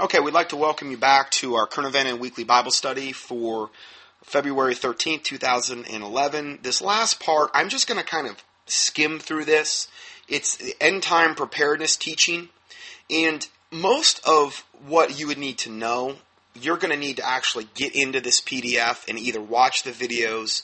[0.00, 3.10] Okay, we'd like to welcome you back to our current event and weekly Bible study
[3.10, 3.70] for
[4.22, 6.60] February 13th, 2011.
[6.62, 9.88] This last part, I'm just going to kind of skim through this.
[10.28, 12.50] It's the end time preparedness teaching.
[13.10, 16.18] And most of what you would need to know,
[16.54, 20.62] you're going to need to actually get into this PDF and either watch the videos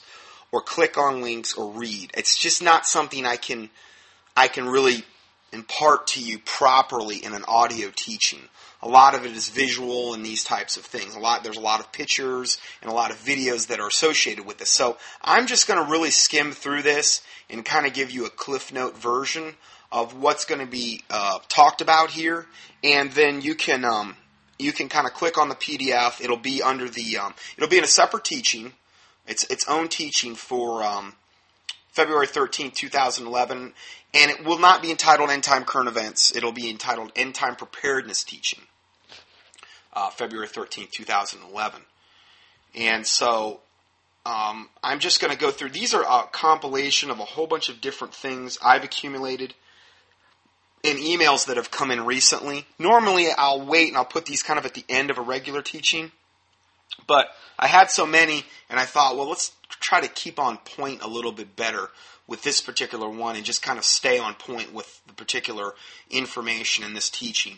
[0.53, 2.09] or click on links or read.
[2.15, 3.69] It's just not something I can
[4.37, 5.03] I can really
[5.51, 8.47] impart to you properly in an audio teaching.
[8.85, 11.15] A lot of it is visual and these types of things.
[11.15, 14.45] A lot there's a lot of pictures and a lot of videos that are associated
[14.45, 14.69] with this.
[14.69, 18.29] So I'm just going to really skim through this and kind of give you a
[18.29, 19.55] cliff note version
[19.91, 22.45] of what's going to be uh, talked about here,
[22.83, 24.15] and then you can um,
[24.59, 26.21] you can kind of click on the PDF.
[26.21, 28.73] It'll be under the um, it'll be in a separate teaching.
[29.27, 31.15] It's its own teaching for um,
[31.91, 33.73] February 13, 2011,
[34.13, 36.35] and it will not be entitled End Time Current Events.
[36.35, 38.63] It'll be entitled End Time Preparedness Teaching,
[39.95, 41.81] uh, February 13, 2011.
[42.75, 43.61] And so
[44.25, 45.69] um, I'm just going to go through.
[45.69, 49.53] These are a compilation of a whole bunch of different things I've accumulated
[50.83, 52.65] in emails that have come in recently.
[52.77, 55.61] Normally, I'll wait and I'll put these kind of at the end of a regular
[55.61, 56.11] teaching.
[57.07, 57.27] But
[57.57, 61.07] I had so many, and I thought, well, let's try to keep on point a
[61.07, 61.89] little bit better
[62.27, 65.73] with this particular one and just kind of stay on point with the particular
[66.09, 67.57] information in this teaching.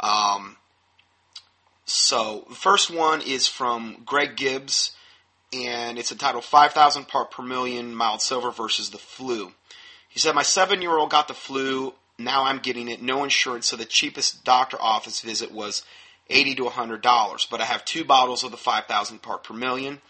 [0.00, 0.56] Um,
[1.84, 4.92] so, the first one is from Greg Gibbs,
[5.52, 9.52] and it's entitled 5,000 part per million mild silver versus the flu.
[10.08, 13.66] He said, My seven year old got the flu now I'm getting it, no insurance,
[13.66, 15.84] so the cheapest doctor office visit was
[16.30, 17.50] 80 to $100.
[17.50, 20.00] But I have two bottles of the 5,000 part per million.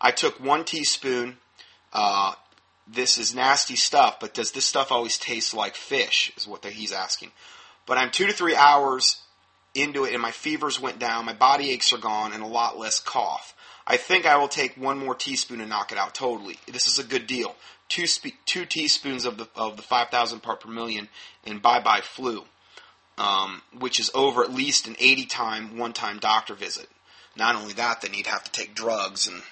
[0.00, 1.38] I took one teaspoon.
[1.92, 2.34] Uh,
[2.86, 6.32] this is nasty stuff, but does this stuff always taste like fish?
[6.36, 7.30] Is what he's asking.
[7.86, 9.20] But I'm two to three hours
[9.74, 12.78] into it, and my fevers went down, my body aches are gone, and a lot
[12.78, 13.54] less cough.
[13.86, 16.58] I think I will take one more teaspoon and knock it out totally.
[16.66, 17.56] This is a good deal
[17.90, 21.08] two, spe- two teaspoons of the, of the 5,000 part per million
[21.44, 22.44] and bye bye flu,
[23.18, 26.88] um, which is over at least an 80 time, one time doctor visit.
[27.36, 29.42] Not only that, then he'd have to take drugs and,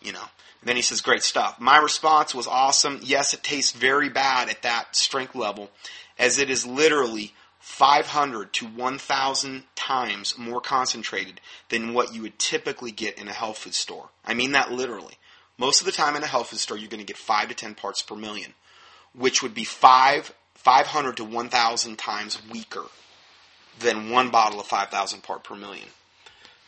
[0.00, 0.24] you know.
[0.60, 1.60] And then he says, great stuff.
[1.60, 3.00] My response was awesome.
[3.02, 5.70] Yes, it tastes very bad at that strength level,
[6.18, 7.34] as it is literally
[7.66, 13.58] 500 to 1,000 times more concentrated than what you would typically get in a health
[13.58, 14.08] food store.
[14.24, 15.14] I mean that literally.
[15.58, 17.54] Most of the time in a health food store, you're going to get 5 to
[17.54, 18.54] 10 parts per million,
[19.14, 22.84] which would be 5, 500 to 1,000 times weaker
[23.80, 25.88] than one bottle of 5,000 part per million.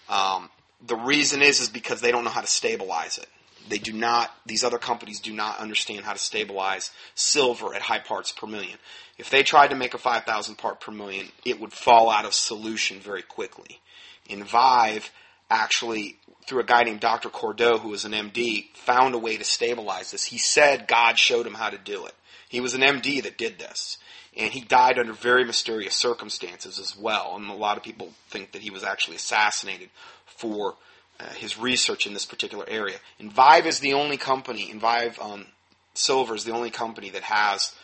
[0.09, 0.51] Um,
[0.85, 3.29] the reason is is because they don't know how to stabilize it.
[3.69, 7.99] They do not; these other companies do not understand how to stabilize silver at high
[7.99, 8.79] parts per million.
[9.19, 12.35] If they tried to make a 5,000 part per million, it would fall out of
[12.35, 13.81] solution very quickly.
[14.29, 15.11] In Vive,
[15.51, 17.29] actually through a guy named Dr.
[17.29, 20.25] Cordeaux, who was an MD, found a way to stabilize this.
[20.25, 22.15] He said God showed him how to do it.
[22.49, 23.99] He was an MD that did this.
[24.37, 27.35] And he died under very mysterious circumstances as well.
[27.37, 29.91] And a lot of people think that he was actually assassinated
[30.25, 30.77] for
[31.21, 32.97] uh, his research in this particular area.
[33.19, 35.47] And Vive is the only company, and Vive um,
[35.95, 37.75] Silver is the only company that has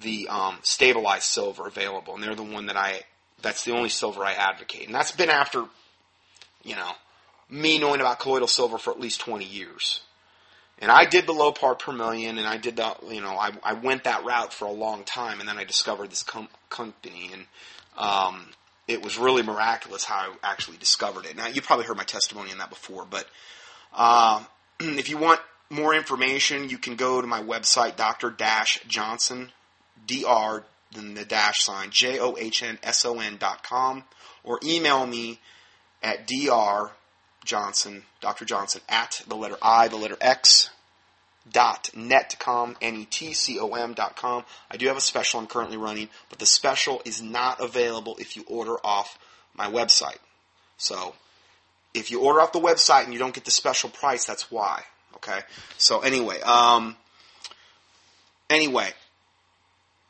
[0.00, 2.14] the um, stabilized silver available.
[2.14, 3.02] And they're the one that I,
[3.42, 4.86] that's the only silver I advocate.
[4.86, 5.66] And that's been after,
[6.64, 6.92] you know,
[7.50, 10.00] me knowing about colloidal silver for at least 20 years.
[10.78, 13.50] And I did the low part per million, and I did the, you know, I,
[13.62, 17.30] I went that route for a long time, and then I discovered this com- company,
[17.34, 17.44] and
[17.98, 18.46] um,
[18.90, 21.36] it was really miraculous how I actually discovered it.
[21.36, 23.26] Now, you probably heard my testimony on that before, but
[23.94, 24.42] uh,
[24.80, 25.40] if you want
[25.70, 28.34] more information, you can go to my website, Dr.
[28.88, 29.52] Johnson,
[30.06, 34.04] D-R, then the dash sign, J-O-H-N-S-O-N dot com,
[34.42, 35.38] or email me
[36.02, 36.90] at dr
[37.44, 38.44] Johnson, Dr.
[38.44, 40.70] Johnson, at the letter I, the letter X,
[41.50, 44.44] dot netcom, N-E-T-C-O-M dot com.
[44.70, 48.36] I do have a special I'm currently running, but the special is not available if
[48.36, 49.18] you order off
[49.54, 50.18] my website.
[50.76, 51.14] So,
[51.94, 54.84] if you order off the website and you don't get the special price, that's why.
[55.16, 55.40] Okay?
[55.76, 56.96] So anyway, um,
[58.48, 58.90] anyway,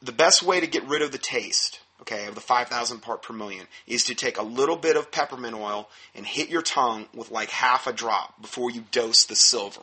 [0.03, 3.35] the best way to get rid of the taste okay, of the 5,000 part per
[3.35, 7.31] million, is to take a little bit of peppermint oil and hit your tongue with
[7.31, 9.83] like half a drop before you dose the silver.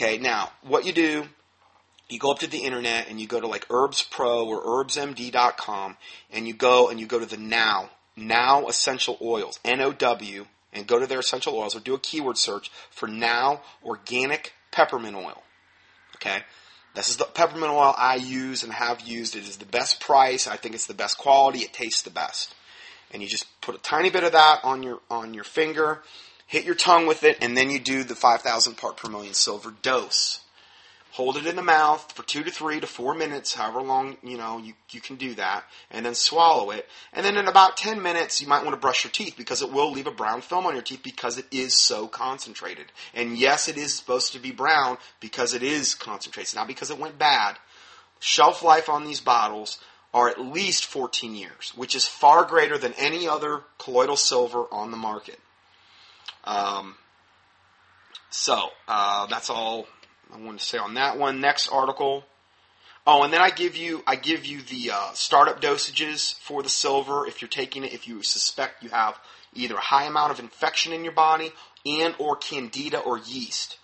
[0.00, 1.24] Okay, now, what you do,
[2.08, 5.96] you go up to the internet and you go to like Herbs Pro or herbsmd.com
[6.30, 10.46] and you go and you go to the Now, Now Essential Oils, N O W,
[10.72, 15.16] and go to their essential oils or do a keyword search for Now Organic Peppermint
[15.16, 15.42] Oil.
[16.14, 16.42] Okay?
[16.94, 19.34] This is the peppermint oil I use and have used.
[19.34, 20.46] It is the best price.
[20.46, 21.60] I think it's the best quality.
[21.60, 22.54] It tastes the best.
[23.10, 26.02] and you just put a tiny bit of that on your on your finger,
[26.48, 29.72] hit your tongue with it, and then you do the 5,000 part per million silver
[29.82, 30.40] dose.
[31.12, 34.36] Hold it in the mouth for two to three to four minutes, however long you
[34.36, 36.86] know you, you can do that, and then swallow it.
[37.12, 39.72] And then in about 10 minutes, you might want to brush your teeth because it
[39.72, 42.86] will leave a brown film on your teeth because it is so concentrated.
[43.14, 46.98] And yes, it is supposed to be brown because it is concentrated, not because it
[46.98, 47.56] went bad.
[48.20, 49.78] Shelf life on these bottles
[50.14, 54.90] are at least 14 years, which is far greater than any other colloidal silver on
[54.90, 55.40] the market.
[56.44, 56.96] Um,
[58.30, 59.86] so uh, that's all
[60.32, 61.40] I want to say on that one.
[61.40, 62.24] Next article.
[63.06, 66.68] Oh, and then I give you I give you the uh, startup dosages for the
[66.68, 69.18] silver if you're taking it if you suspect you have
[69.54, 71.52] either a high amount of infection in your body
[71.86, 73.78] and or candida or yeast.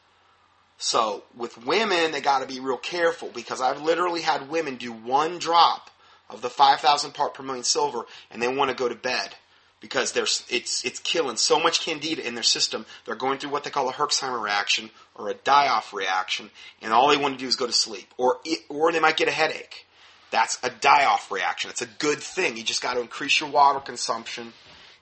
[0.76, 4.93] So with women, they got to be real careful because I've literally had women do
[4.93, 5.91] one drop
[6.29, 9.35] of the 5,000 part per million silver and they want to go to bed
[9.85, 12.87] because there's it's it's killing so much candida in their system.
[13.05, 16.49] They're going through what they call a Herxheimer reaction or a die-off reaction,
[16.81, 18.39] and all they want to do is go to sleep, or
[18.71, 19.85] or they might get a headache.
[20.31, 21.69] That's a die-off reaction.
[21.69, 22.57] It's a good thing.
[22.57, 24.55] You just got to increase your water consumption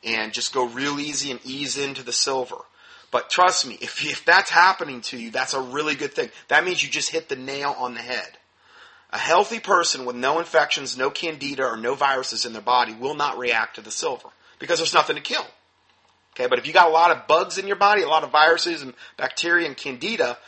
[0.02, 2.58] and just go real easy and ease into the silver.
[3.12, 6.30] But trust me, if if that's happening to you, that's a really good thing.
[6.48, 8.36] That means you just hit the nail on the head.
[9.10, 13.14] A healthy person with no infections, no candida, or no viruses in their body will
[13.14, 14.30] not react to the silver
[14.62, 15.44] because there's nothing to kill.
[16.34, 18.30] Okay, but if you got a lot of bugs in your body, a lot of
[18.30, 20.38] viruses and bacteria and candida,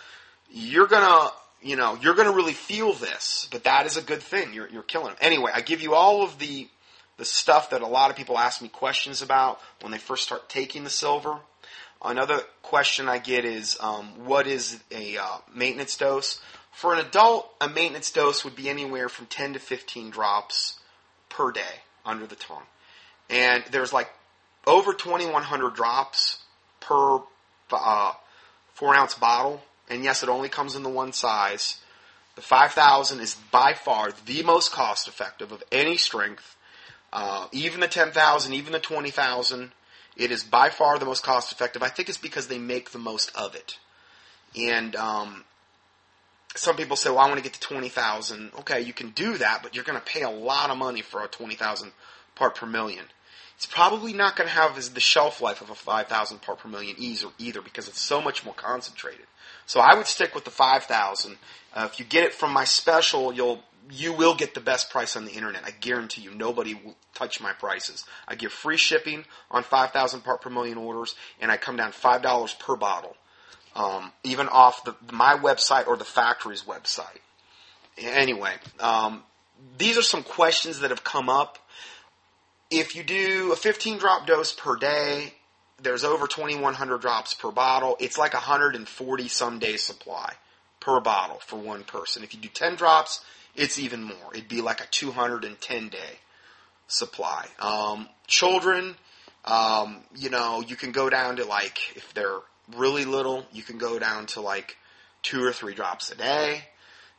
[0.48, 1.30] you're gonna,
[1.60, 3.48] you know, you're gonna really feel this.
[3.50, 4.54] But that is a good thing.
[4.54, 5.16] You're, you're killing them.
[5.20, 6.68] Anyway, I give you all of the
[7.16, 10.48] the stuff that a lot of people ask me questions about when they first start
[10.48, 11.38] taking the silver.
[12.04, 16.40] Another question I get is, um, what is a uh, maintenance dose?
[16.72, 20.80] For an adult, a maintenance dose would be anywhere from 10 to 15 drops
[21.28, 22.64] per day under the tongue
[23.30, 24.08] and there's like
[24.66, 26.38] over 2,100 drops
[26.80, 27.20] per
[27.72, 28.12] uh,
[28.74, 29.62] four ounce bottle.
[29.88, 31.80] And yes, it only comes in the one size.
[32.36, 36.56] The 5,000 is by far the most cost effective of any strength.
[37.12, 39.72] Uh, even the 10,000, even the 20,000,
[40.16, 41.82] it is by far the most cost effective.
[41.82, 43.78] I think it's because they make the most of it.
[44.56, 45.44] And um,
[46.56, 48.50] some people say, well, I want to get to 20,000.
[48.60, 51.22] Okay, you can do that, but you're going to pay a lot of money for
[51.22, 51.92] a 20,000
[52.34, 53.04] part per million.
[53.56, 56.96] It's probably not going to have the shelf life of a 5,000 part per million
[56.98, 59.26] either because it's so much more concentrated.
[59.66, 61.36] So I would stick with the 5,000.
[61.72, 65.14] Uh, if you get it from my special, you'll you will get the best price
[65.14, 65.62] on the internet.
[65.64, 66.34] I guarantee you.
[66.34, 68.04] Nobody will touch my prices.
[68.26, 72.22] I give free shipping on 5,000 part per million orders, and I come down five
[72.22, 73.14] dollars per bottle,
[73.76, 77.18] um, even off the, my website or the factory's website.
[77.98, 79.22] Anyway, um,
[79.76, 81.58] these are some questions that have come up
[82.70, 85.34] if you do a 15 drop dose per day,
[85.82, 87.96] there's over 2,100 drops per bottle.
[88.00, 90.34] It's like 140 some day supply
[90.80, 92.22] per bottle for one person.
[92.22, 93.24] If you do 10 drops,
[93.54, 94.32] it's even more.
[94.32, 95.98] It'd be like a 210 day
[96.86, 97.46] supply.
[97.60, 98.96] Um, children,
[99.44, 102.38] um, you know, you can go down to like, if they're
[102.76, 104.76] really little, you can go down to like
[105.22, 106.64] two or three drops a day.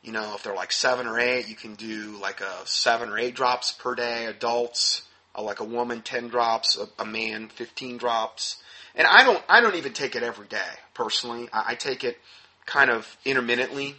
[0.02, 3.18] You know, if they're like seven or eight, you can do like a seven or
[3.18, 4.26] eight drops per day.
[4.26, 5.02] Adults,
[5.42, 8.56] like a woman 10 drops, a, a, man 15 drops.
[8.94, 10.58] And I don't, I don't even take it every day,
[10.94, 11.48] personally.
[11.52, 12.18] I, I take it
[12.64, 13.94] kind of intermittently.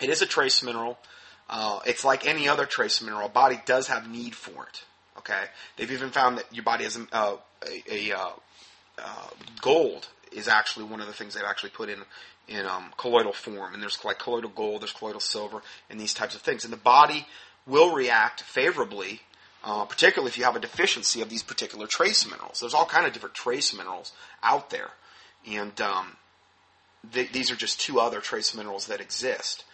[0.00, 0.98] It is a trace mineral.
[1.48, 3.26] Uh, it's like any other trace mineral.
[3.26, 4.84] A body does have need for it.
[5.18, 5.44] Okay,
[5.76, 8.30] they've even found that your body has uh, a, a uh,
[8.98, 9.28] uh,
[9.60, 11.98] gold is actually one of the things they've actually put in
[12.48, 13.74] in um, colloidal form.
[13.74, 16.64] And there's like colloidal gold, there's colloidal silver, and these types of things.
[16.64, 17.26] And the body
[17.66, 19.20] will react favorably
[19.64, 22.60] uh, particularly if you have a deficiency of these particular trace minerals.
[22.60, 24.12] There's all kind of different trace minerals
[24.42, 24.90] out there,
[25.46, 26.16] and um,
[27.12, 29.64] th- these are just two other trace minerals that exist.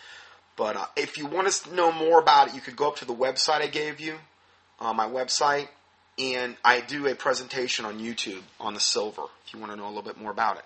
[0.56, 3.04] But uh, if you want to know more about it, you could go up to
[3.04, 4.16] the website I gave you,
[4.80, 5.68] uh, my website,
[6.18, 9.22] and I do a presentation on YouTube on the silver.
[9.46, 10.64] If you want to know a little bit more about it.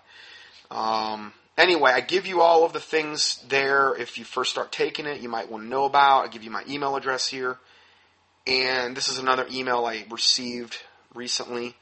[0.70, 3.94] Um, anyway, I give you all of the things there.
[3.94, 6.24] If you first start taking it, you might want to know about.
[6.24, 7.58] I give you my email address here.
[8.46, 10.78] And this is another email I received
[11.14, 11.66] recently.
[11.68, 11.74] It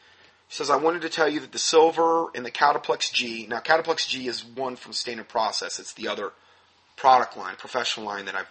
[0.49, 4.09] says, I wanted to tell you that the silver and the Cataplex G, now Cataplex
[4.09, 5.79] G is one from Standard Process.
[5.79, 6.33] It's the other
[6.97, 8.51] product line, professional line that I've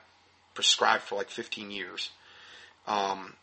[0.53, 2.11] prescribed for like 15 years.
[2.87, 3.33] Um,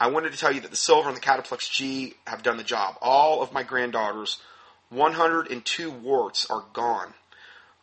[0.00, 2.64] I wanted to tell you that the silver and the Cataplex G have done the
[2.64, 2.96] job.
[3.00, 4.38] All of my granddaughters,
[4.90, 7.14] 102 warts are gone.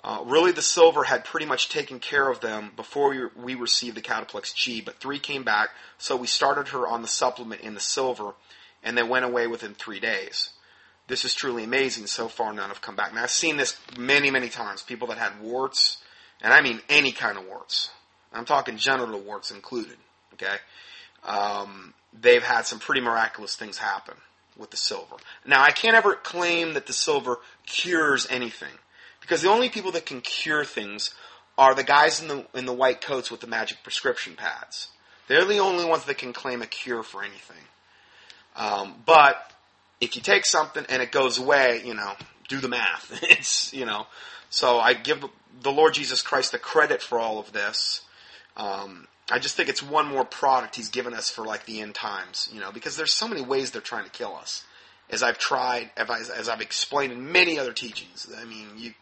[0.05, 3.97] Uh, really, the silver had pretty much taken care of them before we, we received
[3.97, 7.73] the Cataplex G, but three came back, so we started her on the supplement in
[7.73, 8.35] the silver,
[8.83, 10.51] and they went away within three days.
[11.07, 12.05] This is truly amazing.
[12.05, 13.15] So far, none have come back.
[13.15, 14.83] Now, I've seen this many, many times.
[14.83, 15.97] People that had warts,
[16.39, 17.89] and I mean any kind of warts.
[18.31, 19.97] I'm talking genital warts included.
[20.33, 20.57] Okay,
[21.23, 24.17] um, they've had some pretty miraculous things happen
[24.55, 25.15] with the silver.
[25.47, 28.77] Now, I can't ever claim that the silver cures anything
[29.25, 31.13] because the only people that can cure things
[31.57, 34.89] are the guys in the in the white coats with the magic prescription pads.
[35.27, 37.63] They're the only ones that can claim a cure for anything.
[38.55, 39.51] Um, but
[39.99, 42.13] if you take something and it goes away, you know,
[42.47, 43.19] do the math.
[43.23, 44.05] it's you know,
[44.49, 45.25] so I give
[45.61, 48.01] the Lord Jesus Christ the credit for all of this.
[48.55, 51.95] Um, I just think it's one more product He's given us for like the end
[51.95, 54.63] times, you know, because there's so many ways they're trying to kill us.
[55.09, 58.93] As I've tried, as I've explained in many other teachings, I mean, you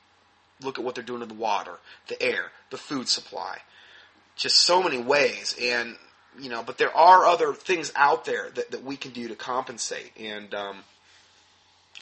[0.61, 3.59] look at what they're doing to the water, the air, the food supply,
[4.35, 5.95] just so many ways, and
[6.39, 9.35] you know, but there are other things out there that, that we can do to
[9.35, 10.77] compensate, and um,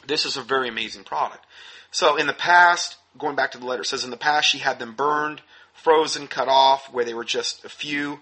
[0.06, 1.44] this is a very amazing product.
[1.90, 4.58] So in the past, going back to the letter, it says in the past she
[4.58, 5.42] had them burned
[5.72, 8.20] frozen, cut off, where they were just a few,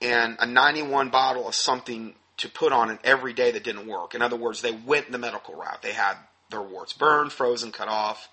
[0.00, 4.14] and a 91 bottle of something to put on it every day that didn't work.
[4.14, 5.82] In other words, they went the medical route.
[5.82, 6.16] They had
[6.50, 8.28] their warts burned, frozen, cut off,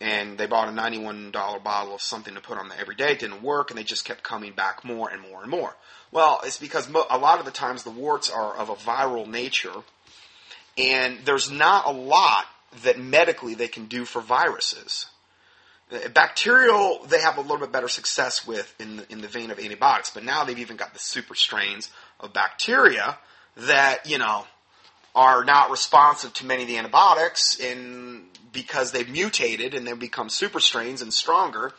[0.00, 3.12] and they bought a $91 bottle of something to put on there every day.
[3.12, 5.76] It didn't work, and they just kept coming back more and more and more.
[6.10, 9.74] Well, it's because a lot of the times the warts are of a viral nature,
[10.78, 12.46] and there's not a lot
[12.82, 15.06] that medically they can do for viruses.
[16.14, 19.58] Bacterial, they have a little bit better success with in the, in the vein of
[19.58, 21.90] antibiotics, but now they've even got the super strains
[22.20, 23.18] of bacteria
[23.56, 24.46] that, you know,
[25.14, 30.28] are not responsive to many of the antibiotics and because they've mutated and they've become
[30.28, 31.72] super strains and stronger,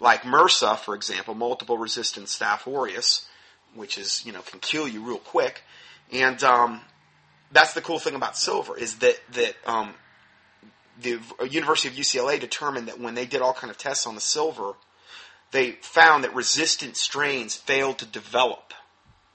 [0.00, 3.26] like MRSA, for example, multiple resistant Staph aureus,
[3.74, 5.62] which is, you know, can kill you real quick.
[6.12, 6.80] And um,
[7.52, 9.94] that's the cool thing about silver is that, that um,
[11.00, 14.20] the University of UCLA determined that when they did all kind of tests on the
[14.20, 14.74] silver,
[15.50, 18.74] they found that resistant strains failed to develop,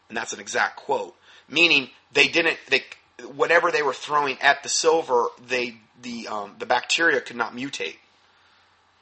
[0.09, 1.15] and that's an exact quote.
[1.50, 2.83] Meaning they didn't they
[3.24, 7.98] whatever they were throwing at the silver, they the um, the bacteria could not mutate.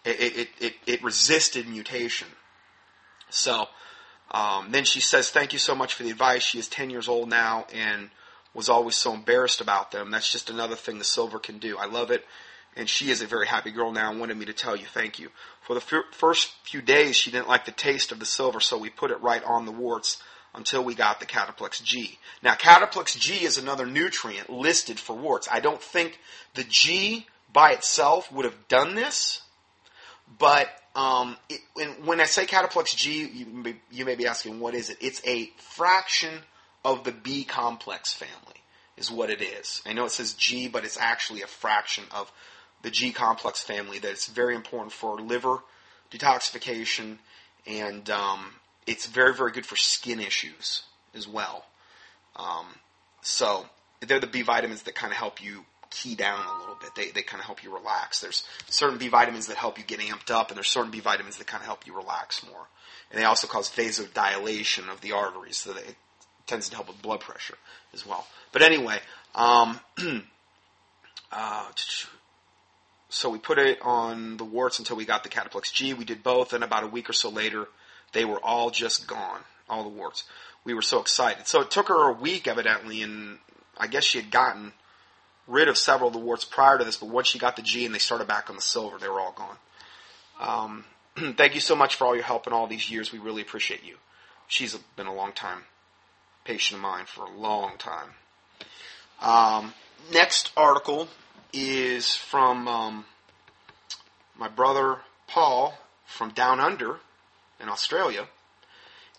[0.05, 2.27] It it, it, it resisted mutation.
[3.29, 3.67] So
[4.31, 7.07] um, then she says, "Thank you so much for the advice." She is ten years
[7.07, 8.09] old now and
[8.53, 10.11] was always so embarrassed about them.
[10.11, 11.77] That's just another thing the silver can do.
[11.77, 12.25] I love it
[12.75, 15.19] and she is a very happy girl now and wanted me to tell you thank
[15.19, 15.29] you.
[15.61, 18.77] For the f- first few days, she didn't like the taste of the silver, so
[18.77, 20.21] we put it right on the warts
[20.53, 22.17] until we got the Cataplex G.
[22.43, 25.47] Now, Cataplex G is another nutrient listed for warts.
[25.51, 26.19] I don't think
[26.55, 29.41] the G by itself would have done this,
[30.37, 31.61] but um, it,
[32.03, 34.97] when I say Cataplex G, you may, you may be asking, what is it?
[35.01, 36.33] It's a fraction
[36.83, 38.61] of the B complex family,
[38.97, 39.81] is what it is.
[39.85, 42.31] I know it says G, but it's actually a fraction of
[42.81, 45.59] the G complex family that's very important for liver
[46.11, 47.17] detoxification,
[47.65, 48.53] and um,
[48.87, 50.83] it's very, very good for skin issues
[51.13, 51.65] as well.
[52.35, 52.65] Um,
[53.21, 53.65] so
[54.01, 56.95] they're the B vitamins that kind of help you key down a little bit.
[56.95, 58.21] They, they kind of help you relax.
[58.21, 61.37] There's certain B vitamins that help you get amped up, and there's certain B vitamins
[61.37, 62.67] that kind of help you relax more.
[63.11, 65.95] And they also cause vasodilation of the arteries, so that it
[66.47, 67.57] tends to help with blood pressure
[67.93, 68.25] as well.
[68.51, 68.99] But anyway,
[69.35, 69.79] um,
[71.31, 71.67] uh,
[73.09, 75.93] so we put it on the warts until we got the Cataplex G.
[75.93, 77.67] We did both, and about a week or so later,
[78.13, 80.23] they were all just gone, all the warts.
[80.63, 81.47] We were so excited.
[81.47, 83.39] So it took her a week, evidently, and
[83.77, 84.73] I guess she had gotten
[85.47, 87.85] rid of several of the warts prior to this, but once she got the G
[87.85, 90.83] and they started back on the silver, they were all gone.
[91.17, 93.11] Um, thank you so much for all your help in all these years.
[93.11, 93.97] We really appreciate you.
[94.47, 95.63] She's been a long time
[96.43, 98.09] patient of mine for a long time.
[99.21, 99.73] Um,
[100.11, 101.07] next article
[101.53, 103.05] is from um,
[104.37, 106.97] my brother Paul from down under
[107.61, 108.27] in Australia.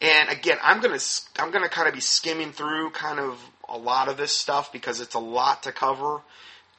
[0.01, 0.99] And again, I'm gonna
[1.39, 5.01] I'm gonna kind of be skimming through kind of a lot of this stuff because
[5.01, 6.21] it's a lot to cover,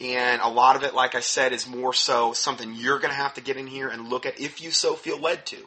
[0.02, 3.34] and a lot of it, like I said, is more so something you're gonna have
[3.36, 5.58] to get in here and look at if you so feel led to.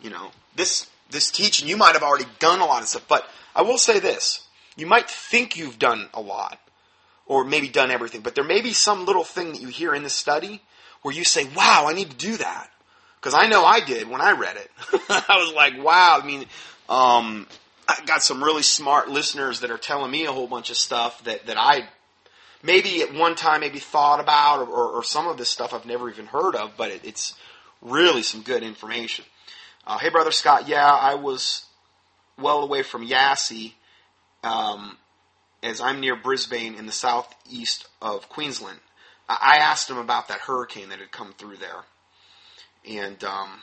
[0.00, 3.28] You know, this this teaching you might have already done a lot of stuff, but
[3.54, 4.46] I will say this:
[4.76, 6.58] you might think you've done a lot,
[7.26, 8.22] or maybe done everything.
[8.22, 10.62] But there may be some little thing that you hear in the study
[11.02, 12.70] where you say, wow, I need to do that.
[13.24, 14.70] Because I know I did when I read it.
[15.08, 16.20] I was like, wow.
[16.22, 16.44] I mean,
[16.90, 17.46] um,
[17.88, 21.24] I got some really smart listeners that are telling me a whole bunch of stuff
[21.24, 21.88] that, that I
[22.62, 25.86] maybe at one time maybe thought about, or, or, or some of this stuff I've
[25.86, 27.32] never even heard of, but it, it's
[27.80, 29.24] really some good information.
[29.86, 30.68] Uh, hey, brother Scott.
[30.68, 31.64] Yeah, I was
[32.38, 33.74] well away from Yasi,
[34.42, 34.98] um,
[35.62, 38.80] as I'm near Brisbane in the southeast of Queensland.
[39.30, 41.84] I asked him about that hurricane that had come through there,
[42.88, 43.62] and um,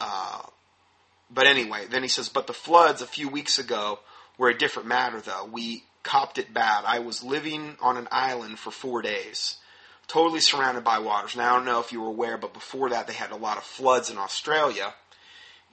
[0.00, 0.42] uh,
[1.30, 3.98] but anyway, then he says, but the floods a few weeks ago
[4.38, 5.48] were a different matter, though.
[5.50, 6.84] We copped it bad.
[6.86, 9.56] I was living on an island for four days,
[10.06, 11.36] totally surrounded by waters.
[11.36, 13.56] Now, I don't know if you were aware, but before that, they had a lot
[13.56, 14.94] of floods in Australia,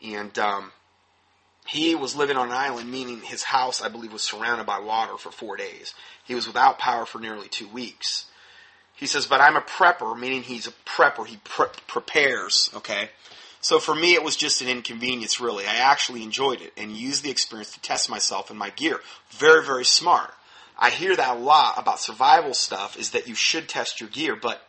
[0.03, 0.71] and um,
[1.65, 5.17] he was living on an island, meaning his house, I believe, was surrounded by water
[5.17, 5.93] for four days.
[6.23, 8.25] He was without power for nearly two weeks.
[9.01, 11.25] He says, but I'm a prepper, meaning he's a prepper.
[11.25, 13.09] He pre- prepares, okay?
[13.59, 15.65] So for me, it was just an inconvenience, really.
[15.65, 18.99] I actually enjoyed it and used the experience to test myself and my gear.
[19.31, 20.31] Very, very smart.
[20.77, 24.35] I hear that a lot about survival stuff is that you should test your gear,
[24.35, 24.61] but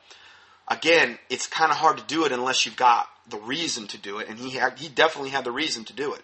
[0.67, 4.17] again, it's kind of hard to do it unless you've got the reason to do
[4.19, 6.23] it, and he had, he definitely had the reason to do it.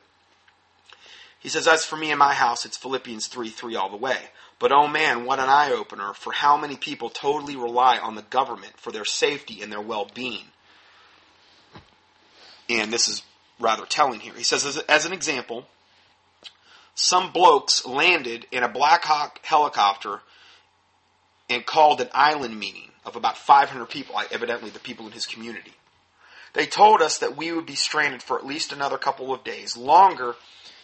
[1.41, 4.17] He says, As for me and my house, it's Philippians 3 3 all the way.
[4.59, 8.23] But oh man, what an eye opener for how many people totally rely on the
[8.23, 10.45] government for their safety and their well being.
[12.69, 13.23] And this is
[13.61, 14.35] rather telling here.
[14.35, 15.67] He says, as, as an example,
[16.95, 20.21] some blokes landed in a Black Hawk helicopter
[21.49, 25.73] and called an island meeting of about 500 people, evidently the people in his community.
[26.53, 29.77] They told us that we would be stranded for at least another couple of days,
[29.77, 30.35] longer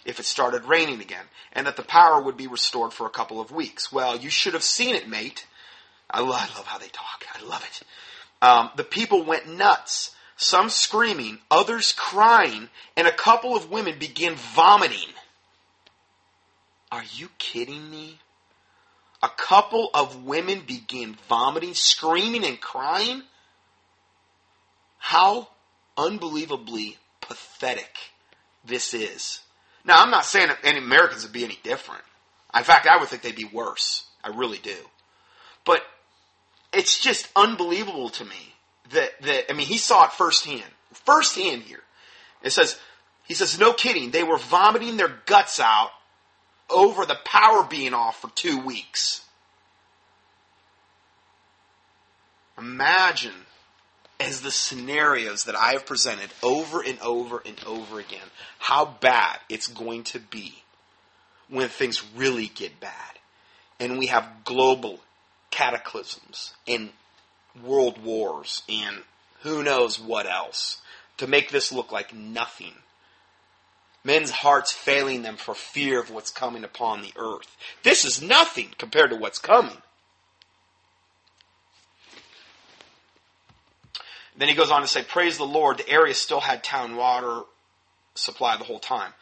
[0.05, 3.41] if it started raining again, and that the power would be restored for a couple
[3.41, 3.93] of weeks.
[3.93, 5.47] Well, you should have seen it, mate.
[6.11, 7.25] I love, I love how they talk.
[7.35, 7.83] I love it.
[8.43, 14.35] Um, the people went nuts some screaming, others crying, and a couple of women began
[14.35, 15.09] vomiting.
[16.91, 18.19] Are you kidding me?
[19.23, 23.23] A couple of women began vomiting, screaming, and crying?
[24.99, 25.49] How
[25.97, 27.97] unbelievably pathetic
[28.65, 29.41] this is.
[29.85, 32.03] Now, I'm not saying any Americans would be any different.
[32.57, 34.07] In fact, I would think they'd be worse.
[34.23, 34.77] I really do.
[35.65, 35.83] But
[36.73, 38.55] it's just unbelievable to me
[38.91, 40.63] that, that, I mean, he saw it firsthand.
[40.93, 41.83] Firsthand here.
[42.43, 42.79] It says,
[43.25, 45.91] he says, no kidding, they were vomiting their guts out
[46.71, 49.25] over the power being off for two weeks.
[52.57, 53.33] Imagine
[54.25, 58.27] as the scenarios that I have presented over and over and over again,
[58.59, 60.63] how bad it's going to be
[61.49, 63.19] when things really get bad.
[63.79, 65.01] And we have global
[65.51, 66.91] cataclysms and
[67.63, 69.03] world wars and
[69.43, 70.81] who knows what else
[71.19, 72.73] to make this look like nothing.
[74.05, 77.57] Men's hearts failing them for fear of what's coming upon the earth.
[77.83, 79.77] This is nothing compared to what's coming.
[84.37, 87.43] Then he goes on to say, Praise the Lord, the area still had town water
[88.15, 89.13] supply the whole time.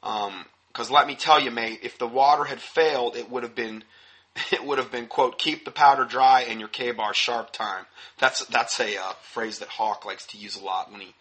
[0.00, 3.54] Because um, let me tell you, mate, if the water had failed, it would have
[3.54, 3.84] been
[4.52, 7.86] it would have been quote keep the powder dry and your Ka-Bar sharp time.
[8.18, 11.14] That's that's a uh, phrase that Hawk likes to use a lot when he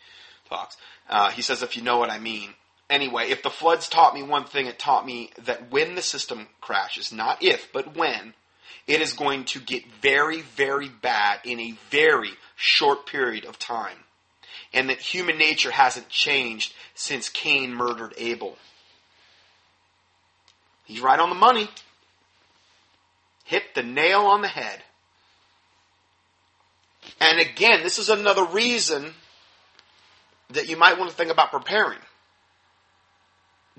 [0.50, 0.78] talks.
[1.10, 2.52] Uh, he says, if you know what I mean.
[2.88, 6.48] Anyway, if the floods taught me one thing, it taught me that when the system
[6.62, 8.36] crashes, not if, but when,
[8.88, 13.98] it is going to get very, very bad in a very short period of time.
[14.74, 18.58] And that human nature hasn't changed since Cain murdered Abel.
[20.86, 21.70] He's right on the money
[23.46, 24.82] hit the nail on the head.
[27.22, 29.14] And again, this is another reason
[30.50, 32.00] that you might want to think about preparing.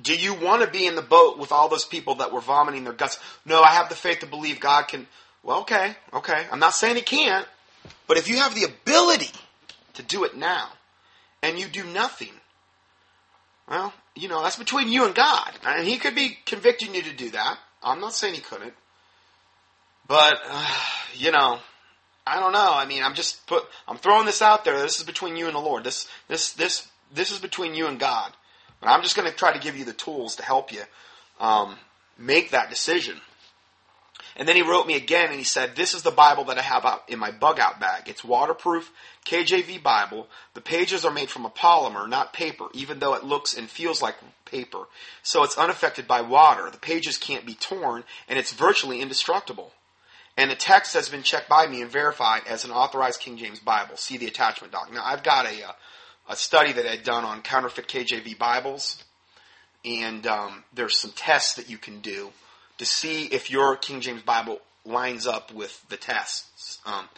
[0.00, 2.85] Do you want to be in the boat with all those people that were vomiting
[2.85, 3.18] their guts?
[3.44, 5.06] No, I have the faith to believe God can.
[5.42, 6.46] Well, okay, okay.
[6.52, 7.46] I'm not saying He can't,
[8.06, 9.30] but if you have the ability
[9.94, 10.68] to do it now
[11.42, 12.32] and you do nothing,
[13.68, 15.50] well, you know, that's between you and God.
[15.64, 17.59] And He could be convicting you to do that.
[17.82, 18.74] I'm not saying He couldn't.
[20.06, 20.76] But uh,
[21.14, 21.59] you know,
[22.26, 22.72] I don't know.
[22.74, 23.64] I mean, I'm just put.
[23.88, 24.80] I'm throwing this out there.
[24.80, 25.85] This is between you and the Lord.
[25.85, 28.32] This this this this is between you and God.
[28.80, 30.82] But I'm just going to try to give you the tools to help you
[31.40, 31.76] um,
[32.18, 33.20] make that decision.
[34.38, 36.62] And then he wrote me again and he said, This is the Bible that I
[36.62, 38.02] have out in my bug out bag.
[38.06, 38.92] It's waterproof,
[39.24, 40.28] KJV Bible.
[40.52, 44.02] The pages are made from a polymer, not paper, even though it looks and feels
[44.02, 44.84] like paper.
[45.22, 46.70] So it's unaffected by water.
[46.70, 49.72] The pages can't be torn and it's virtually indestructible.
[50.36, 53.58] And the text has been checked by me and verified as an authorized King James
[53.58, 53.96] Bible.
[53.96, 54.92] See the attachment doc.
[54.92, 55.72] Now, I've got a, uh,
[56.28, 59.02] a study that I'd done on counterfeit KJV Bibles,
[59.84, 62.30] and um, there's some tests that you can do
[62.78, 66.78] to see if your King James Bible lines up with the tests.
[66.84, 67.08] Um,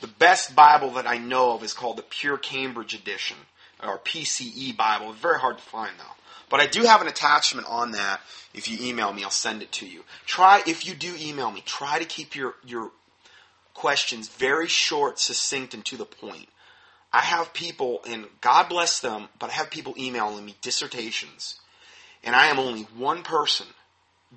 [0.00, 3.36] the best Bible that I know of is called the Pure Cambridge Edition,
[3.82, 5.12] or PCE Bible.
[5.12, 6.14] Very hard to find though.
[6.50, 8.20] But I do have an attachment on that.
[8.52, 10.04] If you email me, I'll send it to you.
[10.26, 12.92] Try, if you do email me, try to keep your, your
[13.72, 16.48] questions very short, succinct, and to the point.
[17.14, 21.54] I have people, and God bless them, but I have people emailing me dissertations,
[22.24, 23.68] and I am only one person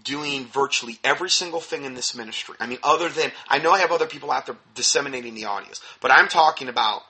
[0.04, 2.54] doing virtually every single thing in this ministry.
[2.60, 5.82] I mean, other than, I know I have other people out there disseminating the audience,
[6.02, 7.02] but I'm talking about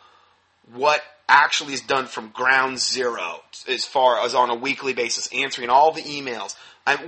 [0.73, 5.69] what actually is done from ground zero as far as on a weekly basis, answering
[5.69, 6.55] all the emails,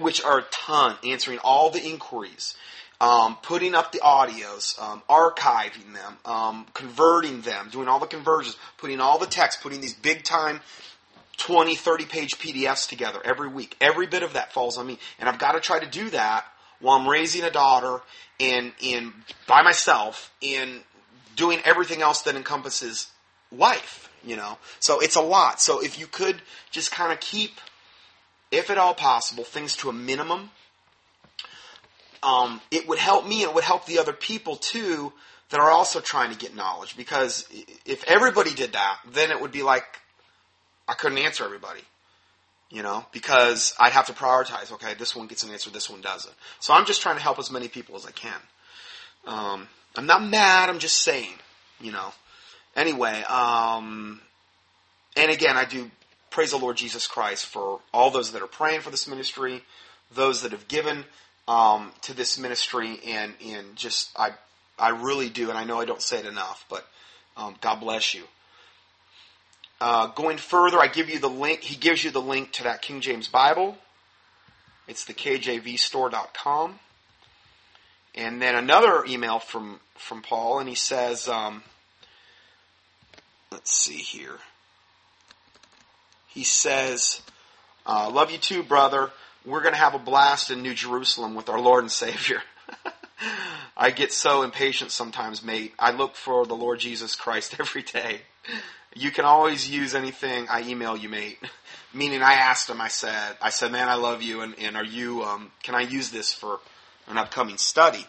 [0.02, 2.56] which are a ton, answering all the inquiries,
[3.02, 8.58] um, putting up the audios, um, archiving them, um, converting them, doing all the conversions,
[8.78, 10.60] putting all the text, putting these big time
[11.38, 13.76] 20, 30 page PDFs together every week.
[13.80, 15.00] Every bit of that falls on me.
[15.20, 16.46] And I've got to try to do that
[16.82, 18.02] while I'm raising a daughter
[18.40, 19.14] and, and
[19.48, 20.82] by myself and
[21.38, 23.08] doing everything else that encompasses
[23.52, 24.58] life, you know.
[24.82, 25.62] So it's a lot.
[25.62, 27.52] So if you could just kind of keep,
[28.52, 30.52] if at all possible, things to a minimum,
[32.24, 35.14] um, it would help me and it would help the other people too
[35.50, 36.96] that are also trying to get knowledge.
[36.96, 37.48] Because
[37.86, 39.86] if everybody did that, then it would be like
[40.88, 41.82] I couldn't answer everybody.
[42.72, 44.72] You know, because I'd have to prioritize.
[44.74, 46.34] Okay, this one gets an answer, this one doesn't.
[46.60, 48.36] So I'm just trying to help as many people as I can.
[49.26, 50.70] Um, I'm not mad.
[50.70, 51.34] I'm just saying.
[51.82, 52.14] You know.
[52.76, 54.22] Anyway, um,
[55.18, 55.90] and again, I do
[56.30, 59.64] praise the Lord Jesus Christ for all those that are praying for this ministry,
[60.14, 61.06] those that have given
[61.50, 64.32] um, to this ministry, and and just I
[64.78, 66.88] I really do, and I know I don't say it enough, but
[67.36, 68.24] um, God bless you.
[69.82, 71.62] Uh, going further, I give you the link.
[71.62, 73.78] He gives you the link to that King James Bible.
[74.88, 76.80] It's the KJVstore.com.
[78.14, 81.64] And then another email from from Paul, and he says, um,
[83.52, 84.38] let's see here.
[86.28, 87.22] He says,
[87.88, 89.12] uh, "Love you too, brother.
[89.50, 92.44] We're going to have a blast in New Jerusalem with our Lord and Savior."
[93.76, 95.74] I get so impatient sometimes, mate.
[95.80, 98.22] I look for the Lord Jesus Christ every day.
[98.94, 101.40] You can always use anything I email you, mate.
[101.94, 102.80] Meaning, I asked him.
[102.80, 105.24] I said, "I said, man, I love you, and, and are you?
[105.24, 106.60] Um, can I use this for
[107.08, 108.06] an upcoming study?"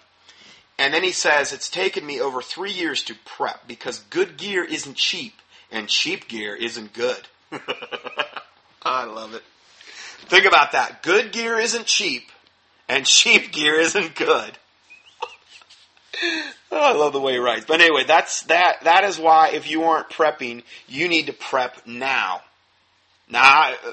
[0.78, 4.62] And then he says, "It's taken me over three years to prep because good gear
[4.62, 5.34] isn't cheap,
[5.70, 7.28] and cheap gear isn't good."
[8.82, 9.42] I love it.
[10.28, 11.02] Think about that.
[11.02, 12.30] Good gear isn't cheap,
[12.88, 14.58] and cheap gear isn't good.
[16.70, 17.64] oh, I love the way he writes.
[17.66, 18.84] But anyway, that's that.
[18.84, 22.42] That is why if you aren't prepping, you need to prep now.
[23.28, 23.92] Now, uh,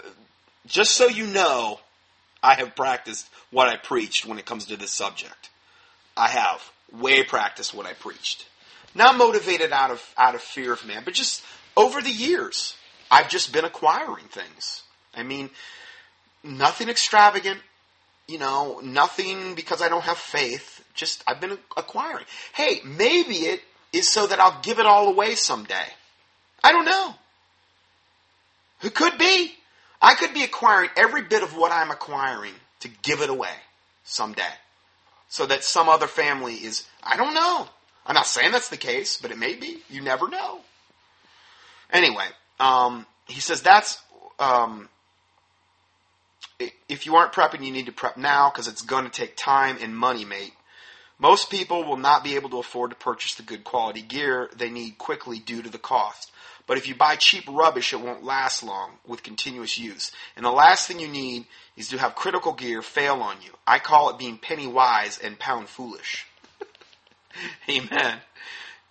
[0.66, 1.80] just so you know,
[2.42, 5.50] I have practiced what I preached when it comes to this subject.
[6.16, 8.48] I have way practiced what I preached.
[8.96, 11.44] Not motivated out of out of fear of man, but just
[11.76, 12.76] over the years,
[13.12, 14.82] I've just been acquiring things.
[15.16, 15.50] I mean,
[16.48, 17.60] nothing extravagant,
[18.28, 20.84] you know, nothing because I don't have faith.
[20.94, 22.26] Just I've been acquiring.
[22.54, 23.62] Hey, maybe it
[23.94, 25.86] is so that I'll give it all away someday.
[26.64, 27.16] I don't know.
[28.84, 29.54] It could be.
[30.02, 33.54] I could be acquiring every bit of what I'm acquiring to give it away
[34.04, 34.44] someday.
[35.30, 37.68] So that some other family is, I don't know.
[38.06, 39.80] I'm not saying that's the case, but it may be.
[39.90, 40.60] You never know.
[41.92, 42.28] Anyway,
[42.60, 44.02] um, he says that's
[44.40, 44.88] um,
[46.60, 49.78] if you aren't prepping, you need to prep now because it's going to take time
[49.82, 50.54] and money, mate.
[51.20, 54.70] Most people will not be able to afford to purchase the good quality gear they
[54.70, 56.32] need quickly due to the cost.
[56.67, 60.12] But if you buy cheap rubbish, it won't last long with continuous use.
[60.36, 63.52] And the last thing you need is to have critical gear fail on you.
[63.65, 66.28] I call it being penny wise and pound foolish.
[67.70, 68.20] Amen.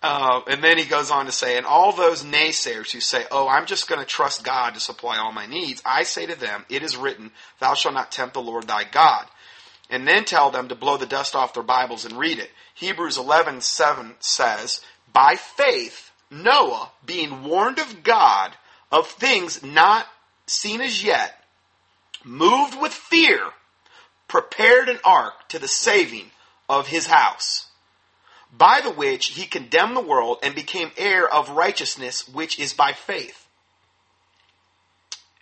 [0.03, 3.47] Uh, and then he goes on to say, and all those naysayers who say, oh,
[3.47, 6.65] I'm just going to trust God to supply all my needs, I say to them,
[6.69, 9.25] it is written, thou shalt not tempt the Lord thy God.
[9.89, 12.51] And then tell them to blow the dust off their Bibles and read it.
[12.75, 14.81] Hebrews 11:7 says,
[15.13, 18.51] by faith, Noah, being warned of God
[18.91, 20.05] of things not
[20.45, 21.43] seen as yet,
[22.23, 23.39] moved with fear,
[24.27, 26.29] prepared an ark to the saving
[26.69, 27.66] of his house
[28.57, 32.93] by the which he condemned the world and became heir of righteousness, which is by
[32.93, 33.47] faith.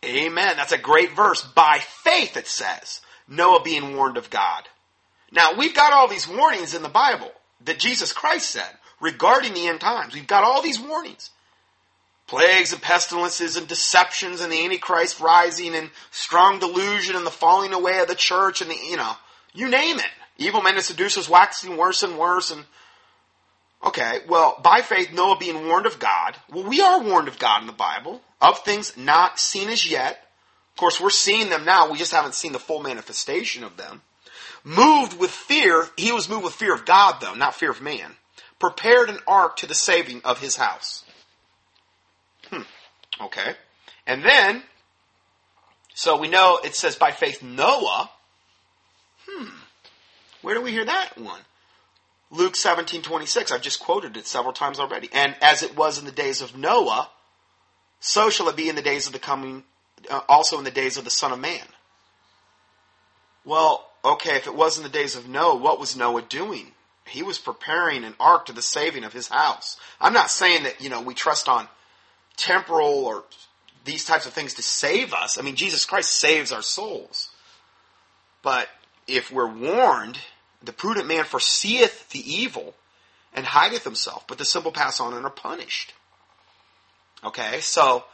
[0.03, 0.53] Amen.
[0.57, 1.41] That's a great verse.
[1.41, 3.01] By faith, it says.
[3.27, 4.63] Noah being warned of God.
[5.31, 7.31] Now, we've got all these warnings in the Bible
[7.63, 8.69] that Jesus Christ said
[9.01, 10.13] regarding the end times.
[10.13, 11.31] We've got all these warnings.
[12.27, 17.73] Plagues and pestilences and deceptions and the Antichrist rising and strong delusion and the falling
[17.73, 19.13] away of the church and the, you know,
[19.53, 20.09] you name it.
[20.37, 22.51] Evil men and seducers waxing worse and worse.
[22.51, 22.65] And
[23.85, 26.35] okay, well, by faith, Noah being warned of God.
[26.51, 30.21] Well, we are warned of God in the Bible of things not seen as yet.
[30.73, 31.89] Of course, we're seeing them now.
[31.89, 34.01] We just haven't seen the full manifestation of them.
[34.63, 38.11] Moved with fear, he was moved with fear of God, though, not fear of man.
[38.59, 41.03] Prepared an ark to the saving of his house.
[42.49, 42.61] Hmm.
[43.21, 43.53] Okay.
[44.07, 44.63] And then,
[45.93, 48.09] so we know it says by faith Noah.
[49.27, 49.49] Hmm.
[50.41, 51.41] Where do we hear that one?
[52.31, 53.51] Luke 17, 26.
[53.51, 55.09] I've just quoted it several times already.
[55.13, 57.09] And as it was in the days of Noah,
[57.99, 59.63] so shall it be in the days of the coming,
[60.09, 61.65] uh, also in the days of the Son of Man.
[63.45, 66.71] Well, okay, if it was in the days of Noah, what was Noah doing?
[67.07, 69.77] He was preparing an ark to the saving of his house.
[70.01, 71.67] I'm not saying that, you know, we trust on
[72.35, 73.23] temporal or
[73.85, 75.37] these types of things to save us.
[75.37, 77.29] I mean, Jesus Christ saves our souls.
[78.41, 78.67] But
[79.07, 80.17] if we're warned,
[80.65, 82.75] the prudent man foreseeth the evil
[83.33, 85.93] and hideth himself, but the simple pass on and are punished.
[87.23, 88.05] Okay, so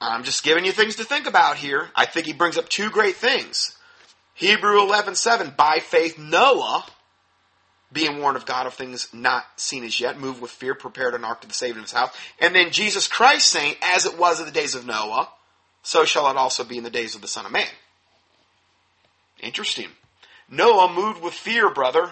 [0.00, 1.88] I'm just giving you things to think about here.
[1.94, 3.76] I think he brings up two great things.
[4.34, 6.86] Hebrew 11:7 by faith Noah
[7.92, 11.24] being warned of God of things not seen as yet, moved with fear, prepared an
[11.24, 12.14] ark to the saving of his house.
[12.40, 15.28] And then Jesus Christ saying, as it was in the days of Noah,
[15.82, 17.68] so shall it also be in the days of the Son of Man.
[19.40, 19.88] Interesting.
[20.50, 22.10] Noah moved with fear, brother.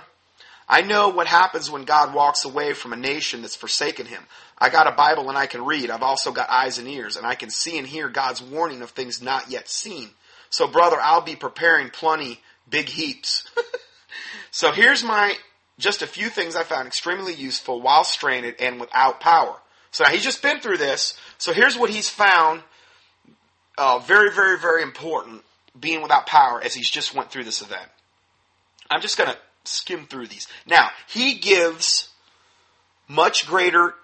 [0.69, 4.23] I know what happens when God walks away from a nation that's forsaken him.
[4.59, 5.91] I got a Bible and I can read.
[5.91, 8.91] I've also got eyes and ears, and I can see and hear God's warning of
[8.91, 10.11] things not yet seen.
[10.49, 13.45] So, brother, I'll be preparing plenty big heaps.
[14.51, 15.37] so here's my
[15.79, 19.57] just a few things I found extremely useful while stranded and without power.
[19.91, 21.19] So now he's just been through this.
[21.39, 22.63] So here's what he's found
[23.77, 25.43] uh, very, very, very important
[25.79, 27.89] being without power as he's just went through this event.
[28.91, 30.47] I'm just going to skim through these.
[30.67, 32.11] Now, he gives
[33.09, 33.95] much greater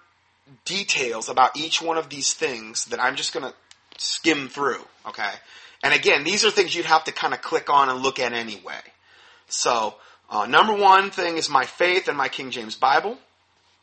[0.65, 3.53] details about each one of these things that I'm just going to
[3.97, 5.31] skim through, okay?
[5.83, 8.33] And again, these are things you'd have to kind of click on and look at
[8.33, 8.81] anyway.
[9.47, 9.95] So,
[10.29, 13.17] uh, number one thing is my faith and my King James Bible.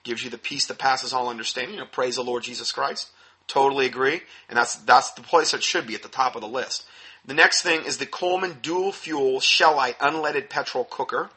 [0.05, 1.75] Gives you the peace that passes all understanding.
[1.75, 3.11] You know, praise the Lord Jesus Christ.
[3.49, 4.21] Totally agree.
[4.49, 6.85] And that's, that's the place it should be at the top of the list.
[7.25, 11.31] The next thing is the Coleman dual fuel Shellite unleaded petrol cooker.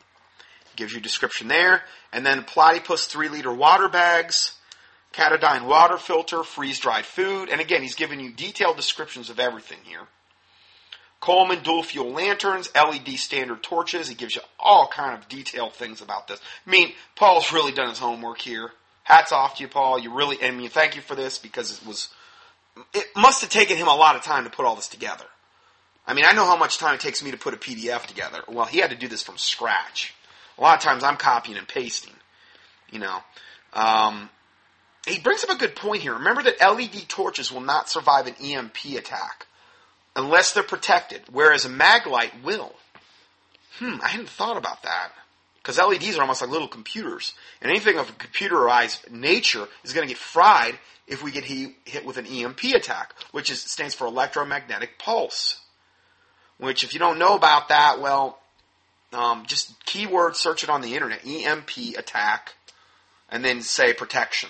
[0.76, 1.84] Gives you a description there.
[2.14, 4.56] And then Platypus 3 liter water bags,
[5.14, 7.50] Katadyn water filter, freeze dried food.
[7.50, 10.08] And again, he's giving you detailed descriptions of everything here.
[11.22, 14.10] Coleman dual fuel lanterns, LED standard torches.
[14.10, 16.40] He gives you all kind of detailed things about this.
[16.66, 18.72] I mean, Paul's really done his homework here.
[19.04, 20.00] Hats off to you, Paul.
[20.00, 22.10] You really, I mean, thank you for this because it was,
[22.94, 25.26] it must have taken him a lot of time to put all this together.
[26.08, 28.42] I mean, I know how much time it takes me to put a PDF together.
[28.48, 30.14] Well, he had to do this from scratch.
[30.58, 32.14] A lot of times I'm copying and pasting,
[32.92, 33.20] you know.
[33.74, 34.30] Um,
[35.08, 36.14] he brings up a good point here.
[36.14, 39.48] Remember that LED torches will not survive an EMP attack
[40.16, 42.76] unless they're protected, whereas a mag light will.
[43.80, 45.12] Hmm, I hadn't thought about that.
[45.62, 47.34] Because LEDs are almost like little computers.
[47.62, 52.06] And anything of a computerized nature is going to get fried if we get hit
[52.06, 55.60] with an EMP attack, which is, stands for electromagnetic pulse.
[56.58, 58.40] Which, if you don't know about that, well,
[59.14, 62.54] um, just keyword search it on the internet EMP attack,
[63.30, 64.50] and then say protection.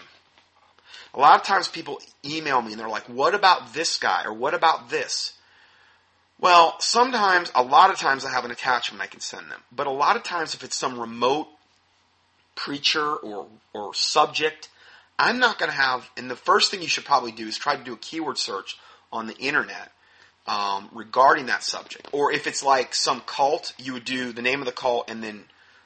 [1.14, 4.24] A lot of times people email me and they're like, what about this guy?
[4.26, 5.34] Or what about this?
[6.42, 9.62] Well, sometimes, a lot of times I have an attachment I can send them.
[9.72, 11.48] But a lot of times if it's some remote
[12.56, 14.68] preacher or, or subject,
[15.20, 17.76] I'm not going to have, and the first thing you should probably do is try
[17.76, 18.80] to do a keyword search
[19.14, 19.92] on the internet
[20.48, 22.08] um, regarding that subject.
[22.12, 25.24] Or if it's like some cult, you would do the name of the cult and
[25.24, 25.44] then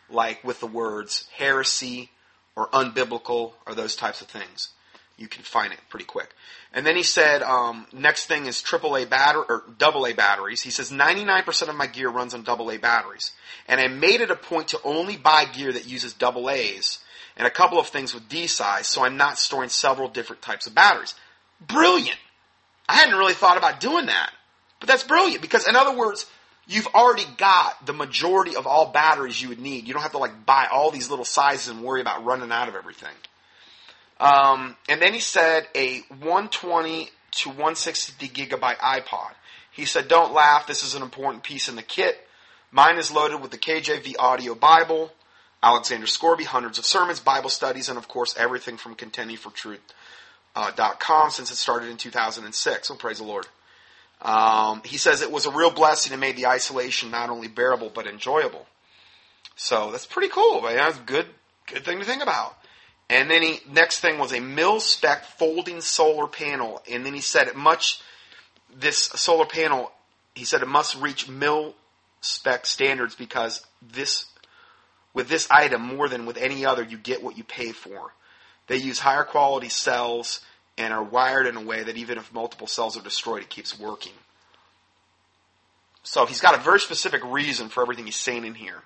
[0.09, 2.11] like with the words heresy
[2.55, 4.69] or unbiblical or those types of things
[5.17, 6.33] you can find it pretty quick.
[6.73, 10.61] And then he said, um, next thing is AAA battery or AA batteries.
[10.61, 13.31] He says 99% of my gear runs on AA batteries,
[13.67, 16.99] and I made it a point to only buy gear that uses AA's
[17.37, 20.67] and a couple of things with D size, so I'm not storing several different types
[20.67, 21.15] of batteries.
[21.65, 22.17] Brilliant.
[22.87, 24.31] I hadn't really thought about doing that,
[24.79, 26.25] but that's brilliant because, in other words,
[26.67, 29.87] you've already got the majority of all batteries you would need.
[29.87, 32.67] You don't have to like buy all these little sizes and worry about running out
[32.67, 33.15] of everything.
[34.19, 39.31] Um, and then he said a 120 to 160 gigabyte iPod.
[39.71, 42.25] He said, Don't laugh, this is an important piece in the kit.
[42.71, 45.11] Mine is loaded with the KJV Audio Bible,
[45.61, 49.79] Alexander Scourby, hundreds of sermons, Bible studies, and of course everything from contendingfortruth.com
[50.55, 52.87] uh, since it started in 2006.
[52.87, 53.47] So praise the Lord.
[54.21, 57.91] Um, he says it was a real blessing and made the isolation not only bearable
[57.93, 58.65] but enjoyable.
[59.55, 60.61] So that's pretty cool.
[60.61, 61.27] That's a good
[61.67, 62.57] good thing to think about.
[63.09, 67.21] And then he next thing was a mil spec folding solar panel, and then he
[67.21, 67.99] said it much
[68.75, 69.91] this solar panel.
[70.33, 71.75] He said it must reach mil
[72.21, 74.25] spec standards because this
[75.13, 78.13] with this item more than with any other you get what you pay for.
[78.67, 80.41] They use higher quality cells
[80.77, 83.79] and are wired in a way that even if multiple cells are destroyed, it keeps
[83.79, 84.11] working.
[86.03, 88.81] So he's got a very specific reason for everything he's saying in here.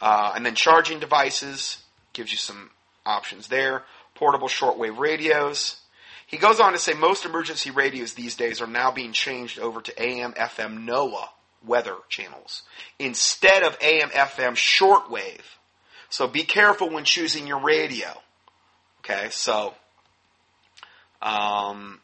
[0.00, 1.78] Uh, and then charging devices
[2.12, 2.70] gives you some
[3.06, 3.84] options there.
[4.14, 5.80] Portable shortwave radios.
[6.26, 9.80] He goes on to say most emergency radios these days are now being changed over
[9.82, 11.28] to AM, FM, NOAA
[11.66, 12.62] weather channels
[12.98, 15.44] instead of AM, FM shortwave.
[16.08, 18.08] So be careful when choosing your radio.
[19.00, 19.74] Okay, so
[21.20, 22.00] um,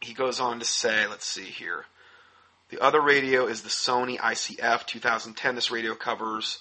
[0.00, 1.84] he goes on to say, let's see here.
[2.68, 5.54] The other radio is the Sony ICF 2010.
[5.54, 6.58] This radio covers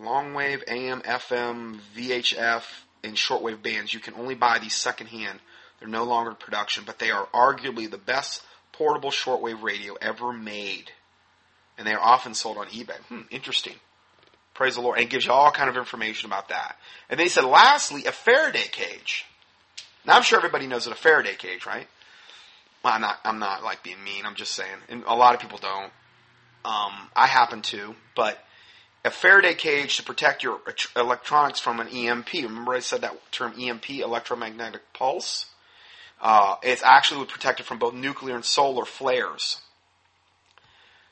[0.00, 2.62] long wave, AM, FM, VHF,
[3.04, 3.92] and shortwave bands.
[3.92, 5.40] You can only buy these secondhand.
[5.78, 10.32] They're no longer in production, but they are arguably the best portable shortwave radio ever
[10.32, 10.90] made.
[11.76, 12.96] And they are often sold on eBay.
[13.08, 13.74] Hmm, interesting.
[14.54, 14.98] Praise the Lord.
[14.98, 16.76] And gives you all kind of information about that.
[17.08, 19.24] And they said, lastly, a Faraday cage.
[20.04, 21.86] Now I'm sure everybody knows what a Faraday cage, right?
[22.84, 23.18] Well, I'm not.
[23.24, 24.26] I'm not like being mean.
[24.26, 25.92] I'm just saying, and a lot of people don't.
[26.64, 28.38] Um, I happen to, but
[29.04, 30.60] a Faraday cage to protect your
[30.96, 32.32] electronics from an EMP.
[32.34, 35.46] Remember I said that term EMP, electromagnetic pulse?
[36.20, 39.60] Uh, it's actually would protect it from both nuclear and solar flares.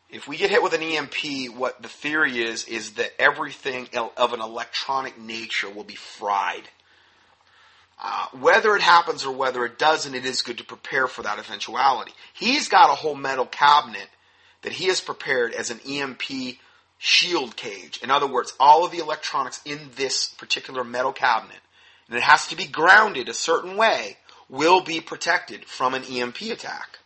[0.09, 4.33] If we get hit with an EMP, what the theory is, is that everything of
[4.33, 6.69] an electronic nature will be fried.
[8.03, 11.39] Uh, whether it happens or whether it doesn't, it is good to prepare for that
[11.39, 12.13] eventuality.
[12.33, 14.09] He's got a whole metal cabinet
[14.63, 16.57] that he has prepared as an EMP
[17.03, 17.99] shield cage.
[18.03, 21.57] In other words, all of the electronics in this particular metal cabinet,
[22.09, 24.19] and it has to be grounded a certain way,
[24.51, 26.99] will be protected from an EMP attack.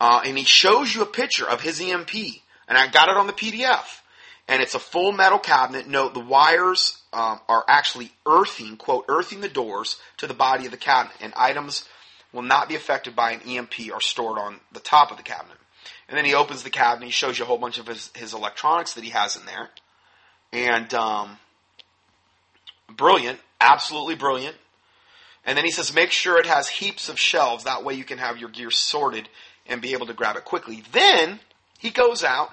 [0.00, 2.14] Uh, and he shows you a picture of his EMP,
[2.66, 4.00] and I got it on the PDF.
[4.48, 5.86] And it's a full metal cabinet.
[5.86, 10.70] Note the wires um, are actually earthing, quote, earthing the doors to the body of
[10.70, 11.84] the cabinet, and items
[12.32, 15.58] will not be affected by an EMP are stored on the top of the cabinet.
[16.10, 17.06] And then he opens the cabinet.
[17.06, 19.70] He shows you a whole bunch of his, his electronics that he has in there.
[20.52, 21.38] And um,
[22.94, 24.56] brilliant, absolutely brilliant.
[25.46, 27.62] And then he says, make sure it has heaps of shelves.
[27.62, 29.28] That way you can have your gear sorted
[29.68, 30.82] and be able to grab it quickly.
[30.90, 31.38] Then
[31.78, 32.50] he goes out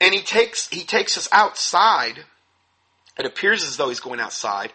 [0.00, 2.24] and he takes he takes us outside.
[3.18, 4.72] It appears as though he's going outside.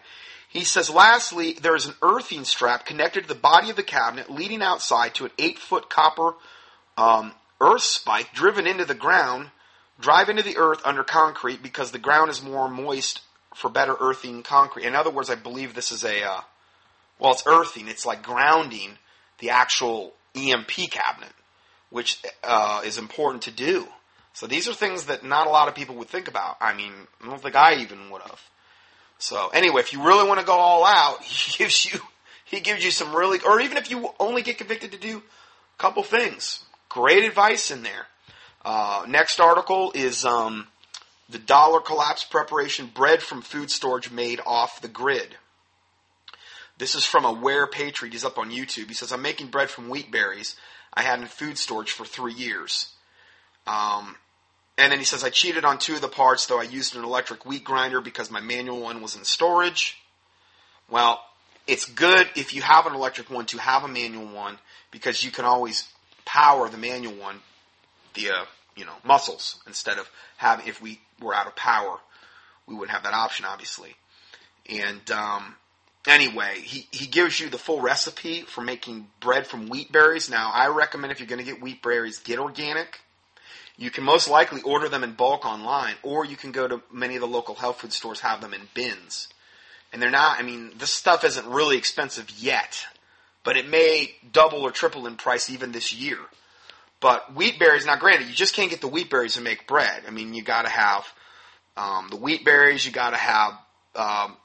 [0.48, 4.30] He says, lastly, there is an earthing strap connected to the body of the cabinet
[4.30, 6.34] leading outside to an eight foot copper
[6.96, 9.50] um, earth spike driven into the ground,
[10.00, 13.20] drive into the earth under concrete because the ground is more moist
[13.54, 14.84] for better earthing concrete.
[14.84, 16.40] In other words, I believe this is a, uh,
[17.18, 17.88] well, it's earthing.
[17.88, 18.98] It's like grounding
[19.38, 21.32] the actual EMP cabinet,
[21.90, 23.88] which uh, is important to do.
[24.34, 26.58] So these are things that not a lot of people would think about.
[26.60, 28.40] I mean, I don't think I even would have.
[29.18, 32.00] So anyway, if you really want to go all out, he gives you
[32.44, 35.82] he gives you some really, or even if you only get convicted to do a
[35.82, 38.06] couple things, Great advice in there.
[38.64, 40.66] Uh, next article is um,
[41.28, 45.36] the dollar collapse preparation bread from food storage made off the grid.
[46.78, 48.12] This is from a Aware Patriot.
[48.12, 48.88] He's up on YouTube.
[48.88, 50.56] He says, I'm making bread from wheat berries
[50.92, 52.92] I had in food storage for three years.
[53.66, 54.16] Um,
[54.78, 57.04] and then he says, I cheated on two of the parts, though I used an
[57.04, 59.98] electric wheat grinder because my manual one was in storage.
[60.90, 61.20] Well,
[61.66, 64.58] it's good if you have an electric one to have a manual one
[64.90, 65.88] because you can always
[66.26, 67.40] power the manual one
[68.14, 68.44] via
[68.76, 69.62] you know muscles.
[69.66, 71.98] Instead of having if we were out of power
[72.66, 73.96] we wouldn't have that option obviously.
[74.68, 75.54] And um,
[76.06, 80.28] anyway he, he gives you the full recipe for making bread from wheat berries.
[80.28, 83.00] Now i recommend if you're going to get wheat berries get organic.
[83.78, 87.14] You can most likely order them in bulk online or you can go to many
[87.14, 89.28] of the local health food stores have them in bins.
[89.92, 92.84] And they're not i mean this stuff isn't really expensive yet
[93.46, 96.18] but it may double or triple in price even this year.
[96.98, 100.02] But wheat berries, now granted, you just can't get the wheat berries to make bread.
[100.06, 101.06] I mean, you got to have
[101.76, 103.52] um, the wheat berries, you got to have
[103.94, 104.36] um,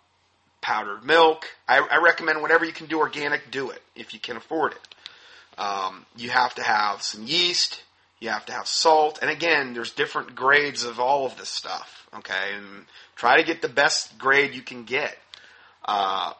[0.61, 1.47] powdered milk.
[1.67, 5.59] I, I, recommend whatever you can do organic, do it if you can afford it.
[5.59, 7.81] Um, you have to have some yeast,
[8.19, 12.07] you have to have salt, and again, there's different grades of all of this stuff.
[12.13, 15.17] Okay, and try to get the best grade you can get.
[15.83, 16.33] Uh,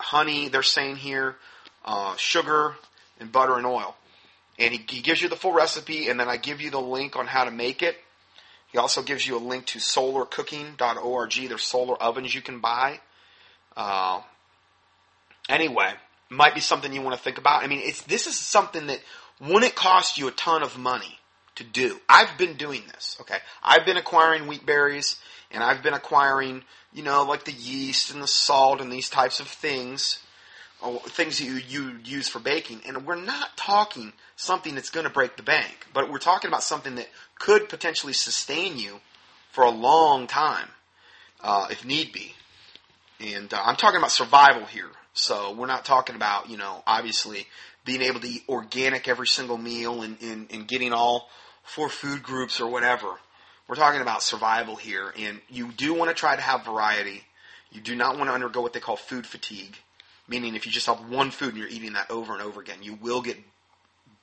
[0.00, 1.36] honey, they're saying here,
[1.84, 2.74] uh, sugar,
[3.18, 3.94] and butter and oil.
[4.58, 7.16] and he, he gives you the full recipe, and then I give you the link
[7.16, 7.96] on how to make it.
[8.72, 11.32] He also gives you a link to solarcooking.org.
[11.48, 13.00] There's solar ovens you can buy.
[13.76, 14.20] Uh,
[15.48, 15.92] anyway,
[16.28, 17.64] might be something you want to think about.
[17.64, 19.00] I mean, it's this is something that
[19.40, 21.18] wouldn't cost you a ton of money
[21.56, 21.98] to do.
[22.08, 23.16] I've been doing this.
[23.22, 25.16] Okay, I've been acquiring wheat berries,
[25.50, 29.40] and I've been acquiring, you know, like the yeast and the salt and these types
[29.40, 30.20] of things,
[31.08, 32.80] things you you use for baking.
[32.86, 36.62] And we're not talking something that's going to break the bank, but we're talking about
[36.62, 39.00] something that could potentially sustain you
[39.52, 40.68] for a long time,
[41.42, 42.34] uh, if need be.
[43.20, 44.90] And uh, I'm talking about survival here.
[45.12, 47.46] So we're not talking about, you know, obviously
[47.84, 51.28] being able to eat organic every single meal and, and, and getting all
[51.62, 53.08] four food groups or whatever.
[53.70, 55.14] We're talking about survival here.
[55.16, 57.22] And you do want to try to have variety.
[57.70, 59.76] You do not want to undergo what they call food fatigue,
[60.26, 62.78] meaning if you just have one food and you're eating that over and over again,
[62.82, 63.38] you will get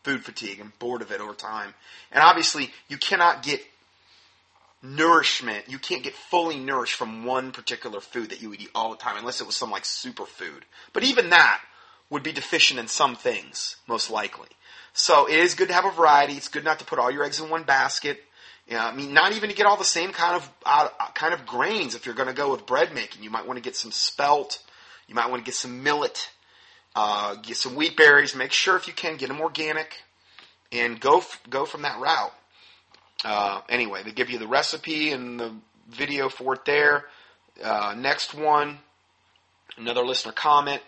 [0.04, 1.74] food fatigue and bored of it over time.
[2.12, 3.62] And obviously, you cannot get
[4.84, 5.64] nourishment.
[5.70, 8.98] You can't get fully nourished from one particular food that you would eat all the
[8.98, 10.64] time, unless it was some like superfood.
[10.92, 11.62] But even that
[12.10, 14.50] would be deficient in some things, most likely.
[14.92, 16.34] So it is good to have a variety.
[16.34, 18.26] It's good not to put all your eggs in one basket.
[18.70, 21.46] Know, I mean, not even to get all the same kind of uh, kind of
[21.46, 21.96] grains.
[21.96, 24.62] If you're going to go with bread making, you might want to get some spelt.
[25.08, 26.30] You might want to get some millet.
[26.96, 28.36] Uh, get some wheat berries.
[28.36, 30.02] Make sure if you can get them organic,
[30.72, 32.34] and go f- go from that route.
[33.24, 35.54] Uh, anyway, they give you the recipe and the
[35.90, 37.06] video for it there.
[37.64, 38.80] Uh, next one,
[39.78, 40.82] another listener comment.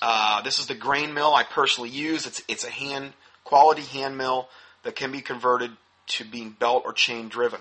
[0.00, 2.26] Uh, this is the grain mill I personally use.
[2.26, 3.12] It's it's a hand
[3.44, 4.48] quality hand mill
[4.82, 5.72] that can be converted
[6.06, 7.60] to being belt or chain driven.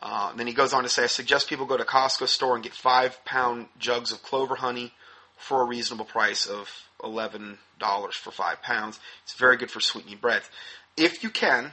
[0.00, 2.64] Uh, then he goes on to say, I suggest people go to Costco store and
[2.64, 4.92] get five pound jugs of clover honey
[5.36, 6.68] for a reasonable price of
[7.02, 8.98] eleven dollars for five pounds.
[9.24, 10.48] It's very good for sweetening breads.
[10.96, 11.72] If you can,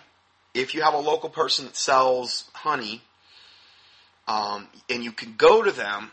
[0.54, 3.02] if you have a local person that sells honey,
[4.28, 6.12] um, and you can go to them,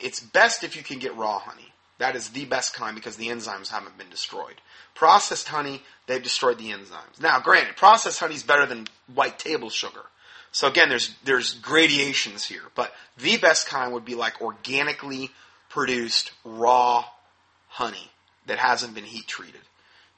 [0.00, 1.72] it's best if you can get raw honey.
[1.98, 4.60] That is the best kind because the enzymes haven't been destroyed.
[4.94, 7.20] Processed honey, they've destroyed the enzymes.
[7.20, 10.02] Now, granted, processed honey is better than white table sugar.
[10.52, 15.30] So again, there's there's gradations here, but the best kind would be like organically
[15.68, 17.04] produced raw
[17.68, 18.10] honey
[18.46, 19.60] that hasn't been heat treated.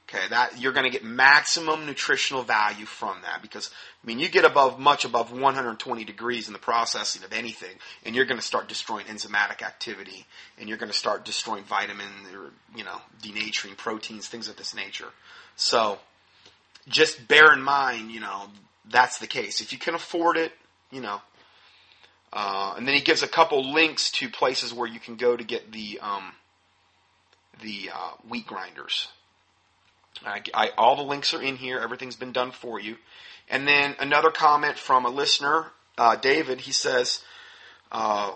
[0.09, 3.69] Okay, that you're going to get maximum nutritional value from that because
[4.03, 8.15] I mean you get above much above 120 degrees in the processing of anything, and
[8.15, 10.25] you're going to start destroying enzymatic activity,
[10.57, 14.73] and you're going to start destroying vitamin or you know denaturing proteins, things of this
[14.73, 15.09] nature.
[15.55, 15.99] So
[16.87, 18.47] just bear in mind, you know,
[18.89, 19.61] that's the case.
[19.61, 20.53] If you can afford it,
[20.89, 21.21] you know.
[22.33, 25.43] Uh, and then he gives a couple links to places where you can go to
[25.43, 26.31] get the um,
[27.61, 29.07] the uh, wheat grinders.
[30.25, 31.79] I, I, all the links are in here.
[31.79, 32.97] Everything's been done for you.
[33.49, 36.61] And then another comment from a listener, uh, David.
[36.61, 37.23] He says,
[37.91, 38.33] uh,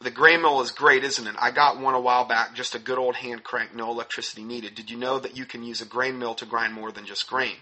[0.00, 1.36] "The grain mill is great, isn't it?
[1.38, 4.74] I got one a while back, just a good old hand crank, no electricity needed.
[4.74, 7.28] Did you know that you can use a grain mill to grind more than just
[7.28, 7.56] grain?"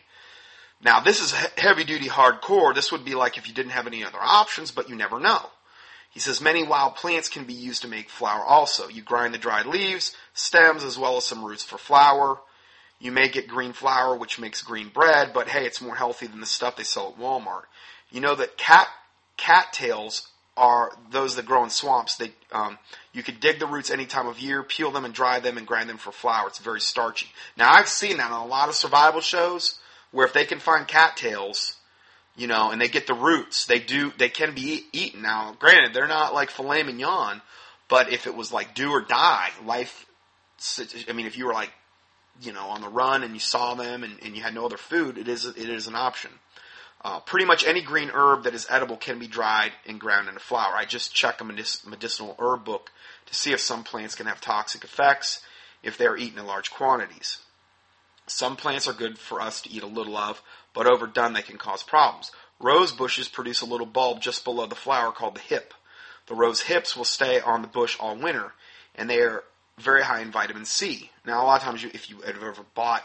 [0.84, 2.74] Now, this is heavy duty hardcore.
[2.74, 5.50] This would be like if you didn't have any other options, but you never know.
[6.10, 8.88] He says many wild plants can be used to make flour also.
[8.88, 12.40] You grind the dried leaves, stems, as well as some roots for flour.
[13.02, 16.38] You may get green flour, which makes green bread, but hey, it's more healthy than
[16.38, 17.64] the stuff they sell at Walmart.
[18.12, 18.86] You know that cat
[19.36, 22.14] cattails are those that grow in swamps.
[22.16, 22.78] They um,
[23.12, 25.66] you could dig the roots any time of year, peel them and dry them, and
[25.66, 26.46] grind them for flour.
[26.46, 27.26] It's very starchy.
[27.56, 29.80] Now I've seen that on a lot of survival shows
[30.12, 31.74] where if they can find cattails,
[32.36, 35.22] you know, and they get the roots, they do they can be eaten.
[35.22, 37.42] Now, granted, they're not like filet mignon,
[37.88, 40.06] but if it was like do or die, life.
[41.08, 41.72] I mean, if you were like
[42.40, 44.76] you know, on the run and you saw them and, and you had no other
[44.76, 46.30] food, it is, it is an option.
[47.04, 50.40] Uh, pretty much any green herb that is edible can be dried and ground into
[50.40, 50.74] flour.
[50.74, 52.92] I just check a medicinal herb book
[53.26, 55.42] to see if some plants can have toxic effects
[55.82, 57.38] if they are eaten in large quantities.
[58.28, 60.42] Some plants are good for us to eat a little of,
[60.74, 62.30] but overdone they can cause problems.
[62.60, 65.74] Rose bushes produce a little bulb just below the flower called the hip.
[66.28, 68.52] The rose hips will stay on the bush all winter,
[68.94, 69.42] and they are
[69.82, 71.10] very high in vitamin C.
[71.26, 73.02] Now, a lot of times, you, if you have ever bought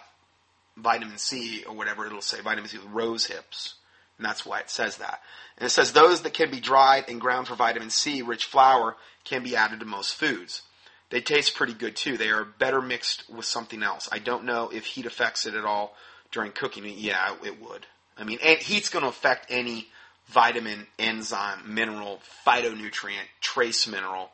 [0.76, 3.76] vitamin C or whatever, it'll say vitamin C with rose hips.
[4.18, 5.22] And that's why it says that.
[5.58, 8.96] And it says those that can be dried and ground for vitamin C rich flour
[9.24, 10.64] can be added to most foods.
[11.10, 12.18] They taste pretty good too.
[12.18, 14.10] They are better mixed with something else.
[14.12, 15.96] I don't know if heat affects it at all
[16.32, 16.84] during cooking.
[16.86, 17.86] Yeah, it would.
[18.18, 19.88] I mean, heat's going to affect any
[20.28, 24.32] vitamin, enzyme, mineral, phytonutrient, trace mineral,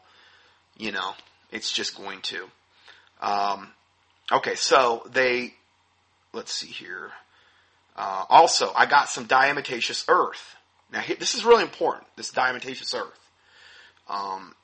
[0.78, 1.14] you know,
[1.54, 2.50] it's just going to.
[3.22, 3.70] Um,
[4.32, 5.54] okay, so they
[6.34, 7.12] let's see here.
[7.96, 10.56] Uh, also, I got some diatomaceous earth.
[10.92, 12.06] Now, this is really important.
[12.16, 13.20] This diatomaceous earth.
[14.10, 14.56] Um,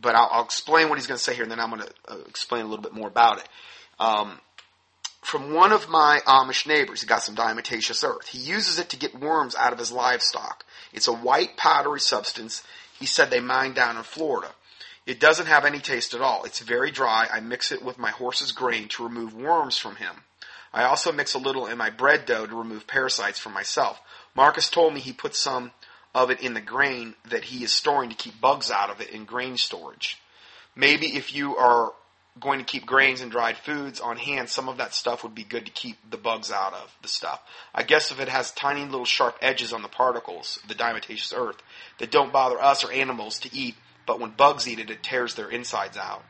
[0.00, 1.92] but I'll, I'll, explain what he's going to say here, and then I'm going to
[2.08, 3.48] uh, explain a little bit more about it.
[4.00, 4.40] Um,
[5.20, 8.28] from one of my Amish neighbors, he got some diatomaceous earth.
[8.28, 10.64] He uses it to get worms out of his livestock.
[10.92, 12.62] It's a white powdery substance.
[12.98, 14.48] He said they mine down in Florida.
[15.08, 16.44] It doesn't have any taste at all.
[16.44, 17.26] It's very dry.
[17.32, 20.16] I mix it with my horse's grain to remove worms from him.
[20.70, 23.98] I also mix a little in my bread dough to remove parasites from myself.
[24.34, 25.72] Marcus told me he put some
[26.14, 29.08] of it in the grain that he is storing to keep bugs out of it
[29.08, 30.20] in grain storage.
[30.76, 31.94] Maybe if you are
[32.38, 35.42] going to keep grains and dried foods on hand, some of that stuff would be
[35.42, 37.40] good to keep the bugs out of the stuff.
[37.74, 41.62] I guess if it has tiny little sharp edges on the particles, the diatomaceous earth,
[41.98, 43.74] that don't bother us or animals to eat,
[44.08, 46.24] but when bugs eat it, it tears their insides out.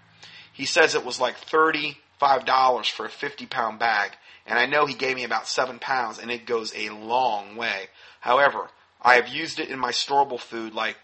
[0.52, 4.10] He says it was like $35 for a 50 pound bag,
[4.48, 7.86] and I know he gave me about 7 pounds, and it goes a long way.
[8.18, 8.68] However,
[9.00, 10.96] I have used it in my storable food like,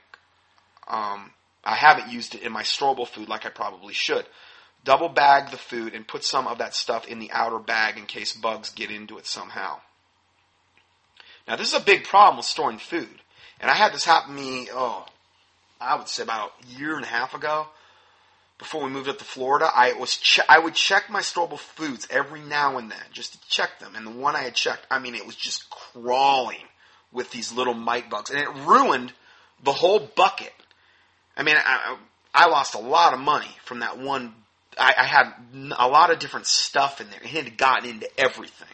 [0.88, 1.30] um,
[1.62, 4.26] I haven't used it in my storable food like I probably should.
[4.82, 8.06] Double bag the food and put some of that stuff in the outer bag in
[8.06, 9.78] case bugs get into it somehow.
[11.46, 13.22] Now, this is a big problem with storing food.
[13.60, 15.06] And I had this happen to me, oh,
[15.85, 17.68] I would say about a year and a half ago.
[18.59, 22.07] Before we moved up to Florida, I was che- I would check my storable foods
[22.09, 23.97] every now and then just to check them.
[23.97, 26.62] And the one I had checked, I mean, it was just crawling
[27.12, 29.12] with these little mite bugs, and it ruined
[29.62, 30.53] the whole bucket.
[31.37, 31.97] I mean, I,
[32.32, 34.35] I lost a lot of money from that one
[34.78, 35.32] I, I had
[35.78, 37.20] a lot of different stuff in there.
[37.22, 38.68] It had gotten into everything.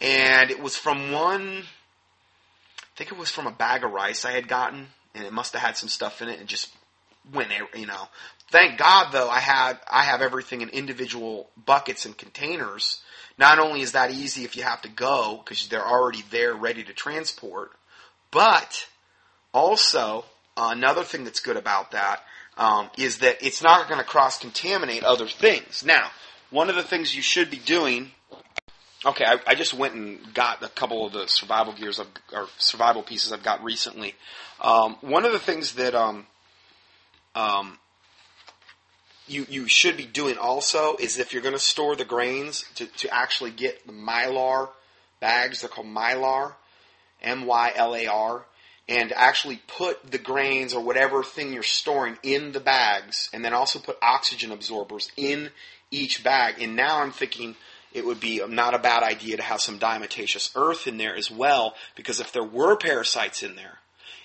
[0.00, 4.32] And it was from one, I think it was from a bag of rice I
[4.32, 6.70] had gotten, and it must have had some stuff in it and just
[7.32, 8.08] went, you know.
[8.50, 13.02] Thank God though, I had, I have everything in individual buckets and containers.
[13.38, 16.84] Not only is that easy if you have to go, because they're already there ready
[16.84, 17.72] to transport,
[18.30, 18.86] but
[19.52, 20.24] also,
[20.56, 22.20] uh, another thing that's good about that
[22.56, 25.84] um, is that it's not going to cross contaminate other things.
[25.84, 26.10] Now,
[26.50, 28.10] one of the things you should be doing.
[29.04, 32.48] Okay, I, I, just went and got a couple of the survival gears I've, or
[32.58, 34.14] survival pieces I've got recently.
[34.60, 36.26] Um, one of the things that um,
[37.34, 37.78] um,
[39.26, 42.86] you you should be doing also is if you're going to store the grains to,
[42.86, 44.70] to actually get the mylar
[45.20, 45.60] bags.
[45.60, 46.52] They're called mylar,
[47.22, 48.44] M Y L A R
[48.88, 53.52] and actually put the grains or whatever thing you're storing in the bags and then
[53.52, 55.50] also put oxygen absorbers in
[55.90, 56.56] each bag.
[56.60, 57.56] And now I'm thinking
[57.92, 61.30] it would be not a bad idea to have some diatomaceous earth in there as
[61.30, 63.78] well because if there were parasites in there,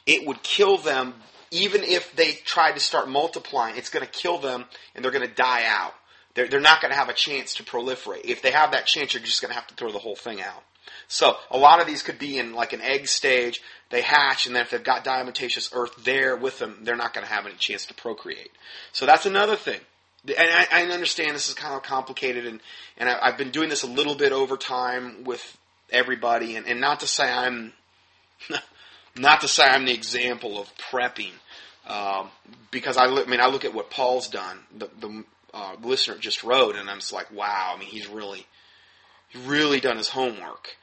[0.06, 1.14] it would kill them
[1.52, 3.76] even if they tried to start multiplying.
[3.76, 5.94] It's going to kill them and they're going to die out.
[6.34, 8.22] They're, they're not going to have a chance to proliferate.
[8.24, 10.42] If they have that chance, you're just going to have to throw the whole thing
[10.42, 10.64] out.
[11.08, 13.62] So a lot of these could be in like an egg stage.
[13.90, 17.28] They hatch, and then if they've got diatomaceous earth there with them, they're not going
[17.28, 18.52] to have any chance to procreate.
[18.94, 19.82] So that's another thing.
[20.26, 22.62] And I, I understand this is kind of complicated, and
[22.98, 25.58] and I, have been doing this a little bit over time with
[25.90, 27.74] everybody, and, and not to say I'm
[29.16, 31.32] not to say I'm the example of prepping,
[31.88, 32.30] um,
[32.72, 34.60] because I, I mean I look at what Paul's done.
[34.78, 37.74] The, the uh, listener just wrote, and I'm just like, wow.
[37.76, 38.46] I mean, he's really
[39.46, 40.76] really done his homework.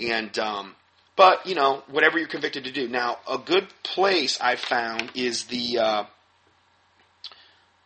[0.00, 0.74] And, um,
[1.16, 2.88] but, you know, whatever you're convicted to do.
[2.88, 6.04] Now, a good place I found is the uh,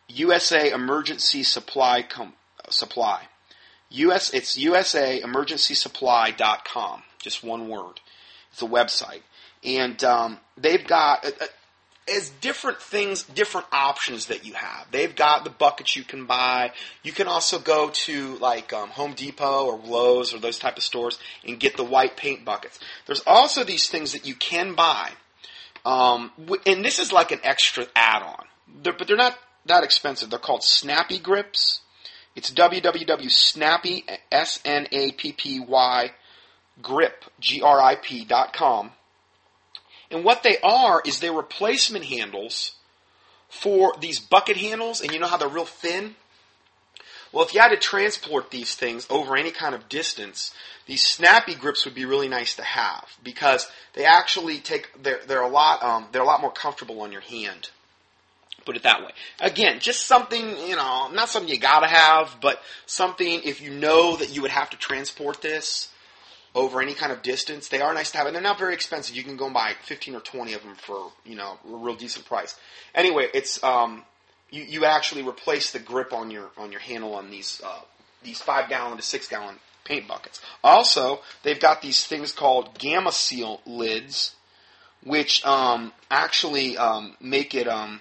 [0.09, 2.34] USA Emergency Supply Com-
[2.70, 3.24] Supply.
[3.90, 7.03] US, it's USAEmergencySupply.com.
[7.18, 8.01] Just one word.
[8.53, 9.22] It's a website.
[9.64, 11.46] And um, they've got, uh, uh
[12.09, 14.86] as different things, different options that you have.
[14.90, 16.72] They've got the buckets you can buy.
[17.02, 20.84] You can also go to like um, Home Depot or Lowe's or those type of
[20.84, 22.78] stores and get the white paint buckets.
[23.07, 25.11] There's also these things that you can buy,
[25.84, 26.30] um,
[26.64, 28.44] and this is like an extra add-on.
[28.82, 30.30] They're, but they're not that expensive.
[30.30, 31.80] They're called Snappy Grips.
[32.36, 36.11] It's www.snappy s n a p p y
[36.82, 38.92] grip g r i p dot com
[40.11, 42.72] and what they are is they're replacement handles
[43.48, 46.14] for these bucket handles, and you know how they're real thin?
[47.32, 50.54] Well, if you had to transport these things over any kind of distance,
[50.86, 55.42] these snappy grips would be really nice to have because they actually take they're they're
[55.42, 57.70] a lot um, they're a lot more comfortable on your hand.
[58.64, 59.11] Put it that way.
[59.40, 64.16] Again, just something you know, not something you gotta have, but something if you know
[64.16, 65.88] that you would have to transport this,
[66.57, 67.68] over any kind of distance.
[67.68, 69.14] They are nice to have, and they're not very expensive.
[69.14, 71.94] You can go and buy 15 or 20 of them for, you know, a real
[71.94, 72.59] decent price.
[72.94, 74.04] Anyway, it's, um,
[74.50, 77.80] you, you actually replace the grip on your, on your handle on these, uh,
[78.24, 80.40] these five gallon to six gallon paint buckets.
[80.64, 84.34] Also, they've got these things called Gamma Seal lids,
[85.04, 87.68] which um, actually um, make it.
[87.68, 88.00] Um,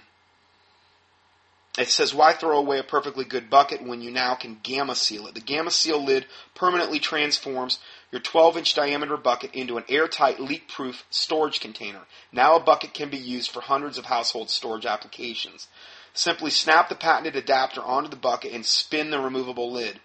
[1.78, 5.28] it says, why throw away a perfectly good bucket when you now can gamma seal
[5.28, 5.34] it?
[5.34, 7.80] The gamma seal lid permanently transforms
[8.12, 12.01] your 12 inch diameter bucket into an airtight, leak proof storage container.
[12.32, 15.68] Now a bucket can be used for hundreds of household storage applications.
[16.14, 19.99] Simply snap the patented adapter onto the bucket and spin the removable lid.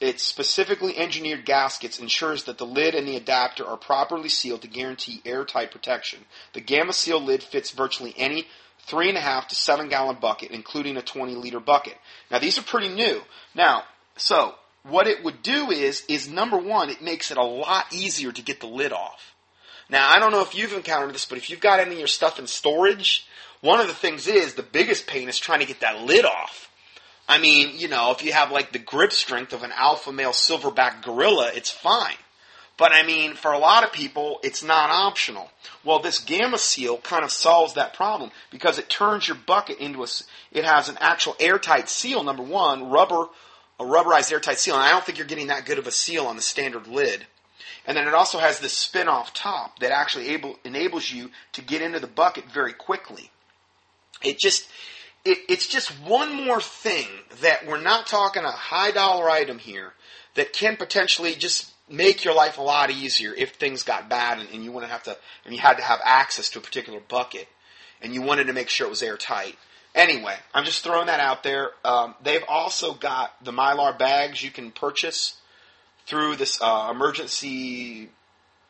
[0.00, 4.68] Its specifically engineered gaskets ensures that the lid and the adapter are properly sealed to
[4.68, 6.26] guarantee airtight protection.
[6.52, 8.46] The Gamma Seal lid fits virtually any
[8.80, 11.96] three and a half to seven gallon bucket, including a 20 liter bucket.
[12.30, 13.22] Now these are pretty new.
[13.54, 13.84] Now,
[14.16, 18.32] so what it would do is, is number one, it makes it a lot easier
[18.32, 19.34] to get the lid off.
[19.88, 22.06] Now, I don't know if you've encountered this, but if you've got any of your
[22.06, 23.26] stuff in storage,
[23.60, 26.70] one of the things is the biggest pain is trying to get that lid off.
[27.28, 30.30] I mean, you know, if you have like the grip strength of an alpha male
[30.30, 32.16] silverback gorilla, it's fine.
[32.76, 35.50] But I mean, for a lot of people, it's not optional.
[35.84, 40.02] Well, this Gamma Seal kind of solves that problem because it turns your bucket into
[40.02, 40.06] a,
[40.50, 43.26] it has an actual airtight seal, number one, rubber,
[43.80, 46.26] a rubberized airtight seal, and I don't think you're getting that good of a seal
[46.26, 47.26] on the standard lid.
[47.86, 51.80] And then it also has this spin-off top that actually able, enables you to get
[51.80, 53.30] into the bucket very quickly.
[54.22, 54.68] It just,
[55.24, 57.06] it, it's just one more thing
[57.40, 59.94] that we're not talking a high dollar item here
[60.34, 64.48] that can potentially just make your life a lot easier if things got bad and,
[64.50, 65.16] and you wouldn't have to,
[65.46, 67.48] and you had to have access to a particular bucket,
[68.02, 69.56] and you wanted to make sure it was airtight.
[69.94, 71.70] Anyway, I'm just throwing that out there.
[71.84, 75.36] Um, they've also got the mylar bags you can purchase
[76.06, 78.08] through this uh, emergency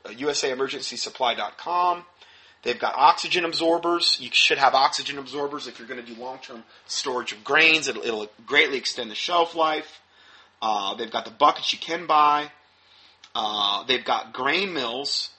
[0.05, 2.05] uh, USAEmergencySupply.com.
[2.63, 4.19] They've got oxygen absorbers.
[4.21, 7.89] You should have oxygen absorbers if you're going to do long-term storage of grains.
[7.89, 10.01] It'll, it'll greatly extend the shelf life.
[10.61, 12.51] Uh, they've got the buckets you can buy.
[13.35, 15.31] Uh, they've got grain mills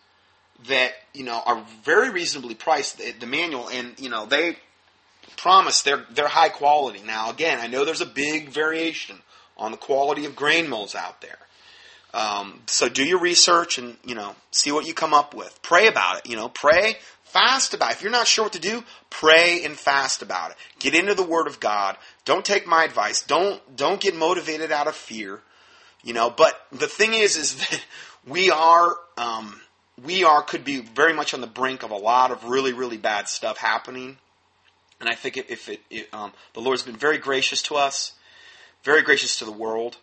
[0.68, 2.98] that you know are very reasonably priced.
[2.98, 4.58] The, the, manual, and you know they
[5.38, 7.02] promise they're they're high quality.
[7.06, 9.18] Now, again, I know there's a big variation
[9.58, 11.38] on the quality of grain mills out there.
[12.14, 15.62] Um, so do your research and you know see what you come up with.
[15.62, 16.30] Pray about it.
[16.30, 17.96] You know, pray, fast about it.
[17.96, 20.58] If you're not sure what to do, pray and fast about it.
[20.80, 21.98] Get into the Word of God.
[22.26, 23.22] Don't take my advice.
[23.22, 25.42] Don't don't get motivated out of fear.
[26.04, 27.84] You know, but the thing is, is that
[28.28, 29.62] we are, um,
[30.04, 32.98] we are, could be very much on the brink of a lot of really, really
[32.98, 34.18] bad stuff happening.
[35.02, 38.14] And I think if it, it um, the Lord's been very gracious to us,
[38.84, 39.98] very gracious to the world,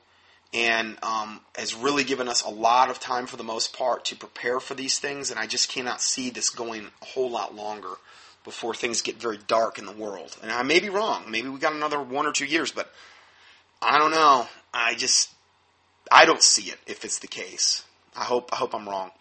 [0.53, 4.17] and um, has really given us a lot of time for the most part to
[4.17, 5.31] prepare for these things.
[5.31, 7.95] And I just cannot see this going a whole lot longer
[8.45, 10.37] before things get very dark in the world.
[10.43, 11.31] And I may be wrong.
[11.31, 12.93] Maybe we got another one or two years, but
[13.81, 14.49] I don't know.
[14.75, 15.31] I just
[16.11, 17.85] I don't see it if it's the case.
[18.17, 19.13] I hope I hope I'm wrong.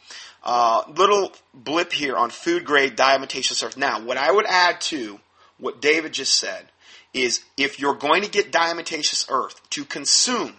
[0.43, 3.77] Uh, little blip here on food grade diatomaceous earth.
[3.77, 5.19] Now, what I would add to
[5.57, 6.67] what David just said
[7.13, 10.53] is if you're going to get diatomaceous earth to consume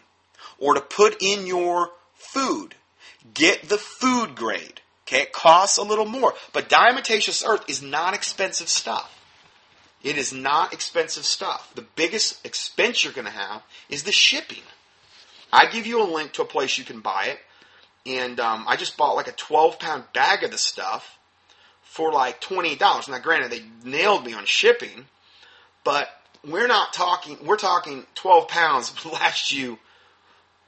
[0.58, 2.74] or to put in your food,
[3.34, 4.80] get the food grade.
[5.06, 9.14] Okay, it costs a little more, but diatomaceous earth is not expensive stuff.
[10.02, 11.72] It is not expensive stuff.
[11.74, 14.62] The biggest expense you're going to have is the shipping.
[15.52, 17.38] I give you a link to a place you can buy it,
[18.06, 21.17] and um, I just bought like a 12 pound bag of the stuff
[21.88, 23.08] for like twenty dollars.
[23.08, 25.06] Now, granted, they nailed me on shipping,
[25.84, 26.08] but
[26.46, 29.78] we're not talking, we're talking 12 pounds last you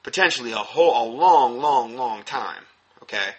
[0.03, 2.63] potentially a whole, a long, long, long time.
[3.03, 3.29] Okay?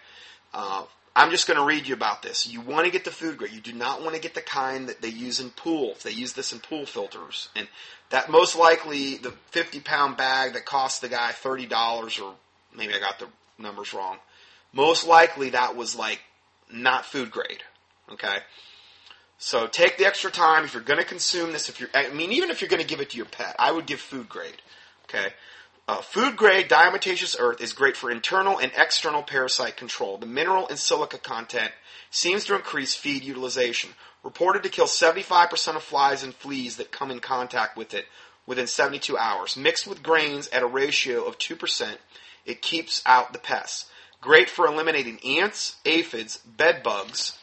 [0.55, 2.49] Uh, I'm just going to read you about this.
[2.49, 3.53] You want to get the food grade.
[3.53, 6.03] You do not want to get the kind that they use in pools.
[6.03, 7.49] They use this in pool filters.
[7.55, 7.69] And
[8.11, 12.35] that most likely the 50 pound bag that cost the guy $30 or
[12.77, 13.29] maybe I got the
[13.59, 14.19] numbers wrong.
[14.73, 16.21] Most likely that was like
[16.71, 17.63] not food grade.
[18.11, 18.39] Okay.
[19.39, 21.69] So take the extra time if you're going to consume this.
[21.69, 23.73] If you're, I mean, even if you're going to give it to your pet, I
[23.73, 24.63] would give food grade.
[25.05, 25.33] Okay.
[25.89, 30.17] Uh, food grade diatomaceous earth is great for internal and external parasite control.
[30.17, 31.73] The mineral and silica content
[32.11, 33.91] seems to increase feed utilization
[34.23, 38.07] reported to kill 75% of flies and fleas that come in contact with it
[38.47, 39.57] within 72 hours.
[39.57, 41.97] Mixed with grains at a ratio of 2%,
[42.47, 43.87] it keeps out the pests.
[44.21, 47.39] Great for eliminating ants, aphids, bed bugs,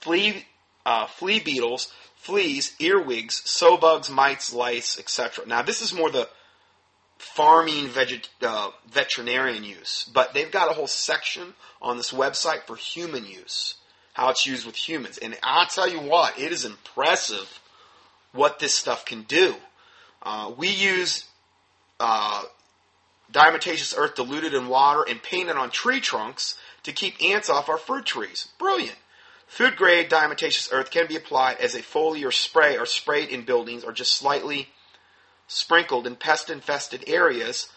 [0.00, 0.44] flea,
[0.84, 5.46] uh, flea beetles, fleas, earwigs, sow bugs, mites, lice, etc.
[5.46, 6.28] Now, this is more the
[7.18, 12.76] farming veget, uh, veterinarian use, but they've got a whole section on this website for
[12.76, 13.76] human use
[14.12, 15.18] how it's used with humans.
[15.18, 17.60] And I'll tell you what, it is impressive
[18.32, 19.54] what this stuff can do.
[20.22, 21.24] Uh, we use
[21.98, 22.42] uh,
[23.32, 27.78] diatomaceous earth diluted in water and painted on tree trunks to keep ants off our
[27.78, 28.48] fruit trees.
[28.58, 28.96] Brilliant.
[29.50, 33.82] Food grade diatomaceous earth can be applied as a foliar spray or sprayed in buildings
[33.82, 34.68] or just slightly
[35.48, 37.68] sprinkled in pest infested areas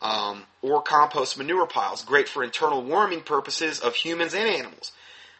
[0.00, 2.04] um, or compost manure piles.
[2.04, 4.92] Great for internal warming purposes of humans and animals.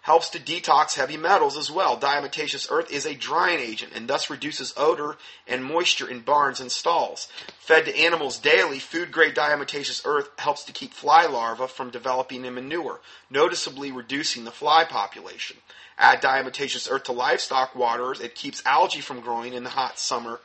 [0.03, 1.97] Helps to detox heavy metals as well.
[1.97, 5.17] Diatomaceous earth is a drying agent and thus reduces odor
[5.47, 7.29] and moisture in barns and stalls.
[7.61, 12.45] Fed to animals daily, food grade diatomaceous earth helps to keep fly larvae from developing
[12.45, 15.57] in manure, noticeably reducing the fly population.
[15.99, 20.41] Add diatomaceous earth to livestock waters, it keeps algae from growing in the hot summer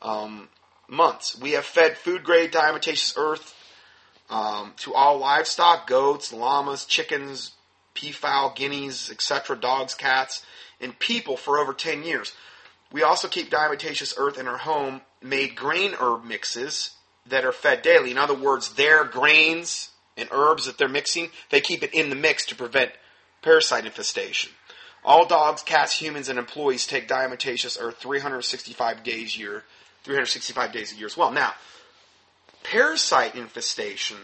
[0.00, 0.48] um,
[0.88, 1.38] months.
[1.38, 3.54] We have fed food grade diatomaceous earth
[4.30, 7.52] um, to all livestock, goats, llamas, chickens,
[7.94, 10.44] peafowl, guineas, etc., dogs, cats,
[10.80, 12.32] and people for over 10 years.
[12.92, 16.92] We also keep diatomaceous earth in our home made grain herb mixes
[17.26, 18.10] that are fed daily.
[18.10, 22.16] In other words, their grains and herbs that they're mixing, they keep it in the
[22.16, 22.92] mix to prevent
[23.42, 24.52] parasite infestation.
[25.06, 29.62] All dogs, cats, humans, and employees take diatomaceous earth 365 days year,
[30.02, 31.30] 365 days a year as well.
[31.30, 31.54] Now,
[32.64, 34.18] parasite infestation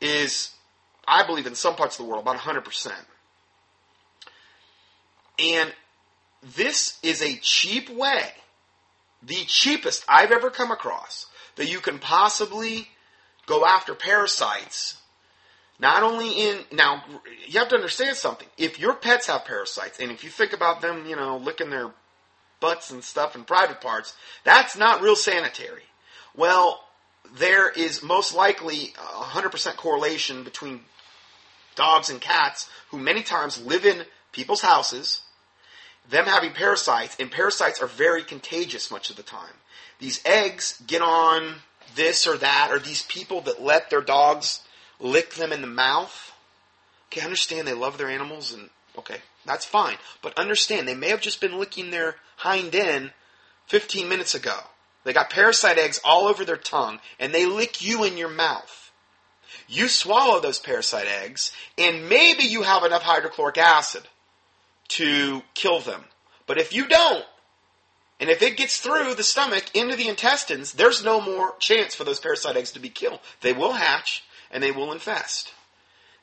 [0.00, 0.50] is
[1.06, 2.92] I believe in some parts of the world, about 100%.
[5.38, 5.72] And
[6.56, 8.30] this is a cheap way,
[9.22, 11.26] the cheapest I've ever come across,
[11.56, 12.88] that you can possibly
[13.46, 14.96] go after parasites.
[15.78, 17.04] Not only in, now,
[17.46, 18.48] you have to understand something.
[18.56, 21.90] If your pets have parasites, and if you think about them, you know, licking their
[22.60, 24.14] butts and stuff and private parts,
[24.44, 25.82] that's not real sanitary.
[26.34, 26.82] Well,
[27.38, 30.80] there is most likely a 100% correlation between
[31.74, 35.20] dogs and cats who many times live in people's houses,
[36.08, 39.54] them having parasites, and parasites are very contagious much of the time.
[39.98, 41.56] These eggs get on
[41.94, 44.60] this or that, or these people that let their dogs
[45.00, 46.32] lick them in the mouth.
[47.10, 49.96] Okay, understand they love their animals, and okay, that's fine.
[50.22, 53.12] But understand they may have just been licking their hind end
[53.66, 54.58] 15 minutes ago.
[55.04, 58.90] They got parasite eggs all over their tongue, and they lick you in your mouth.
[59.68, 64.02] You swallow those parasite eggs, and maybe you have enough hydrochloric acid
[64.88, 66.04] to kill them.
[66.46, 67.24] But if you don't,
[68.18, 72.04] and if it gets through the stomach into the intestines, there's no more chance for
[72.04, 73.20] those parasite eggs to be killed.
[73.42, 75.52] They will hatch and they will infest.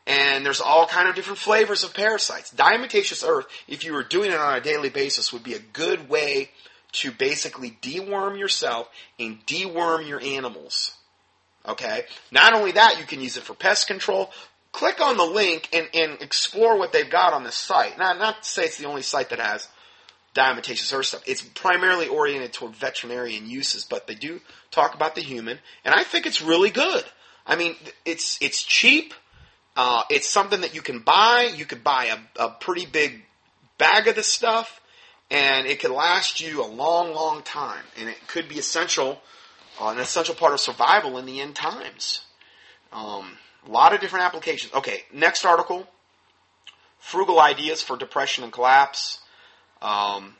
[0.06, 2.54] And there's all kind of different flavors of parasites.
[2.54, 6.10] Diatomaceous earth, if you were doing it on a daily basis, would be a good
[6.10, 6.50] way
[6.94, 10.96] to basically deworm yourself and deworm your animals.
[11.66, 12.04] Okay?
[12.32, 14.32] Not only that, you can use it for pest control.
[14.74, 17.98] Click on the link and, and explore what they've got on this site.
[17.98, 19.68] Now, not to say it's the only site that has
[20.34, 21.24] diatomaceous earth stuff.
[21.26, 26.04] It's primarily oriented toward veterinarian uses, but they do talk about the human, and I
[26.04, 27.04] think it's really good.
[27.46, 27.76] I mean,
[28.06, 29.14] it's it's cheap.
[29.76, 31.52] Uh, it's something that you can buy.
[31.56, 33.24] You could buy a, a pretty big
[33.78, 34.82] bag of this stuff,
[35.32, 37.84] and it could last you a long, long time.
[38.00, 39.22] And it could be essential
[39.82, 42.22] uh, an essential part of survival in the end times.
[42.92, 43.38] Um,
[43.68, 44.74] a lot of different applications.
[44.74, 45.88] Okay, next article
[47.04, 49.20] frugal ideas for depression and collapse.
[49.82, 50.36] Um,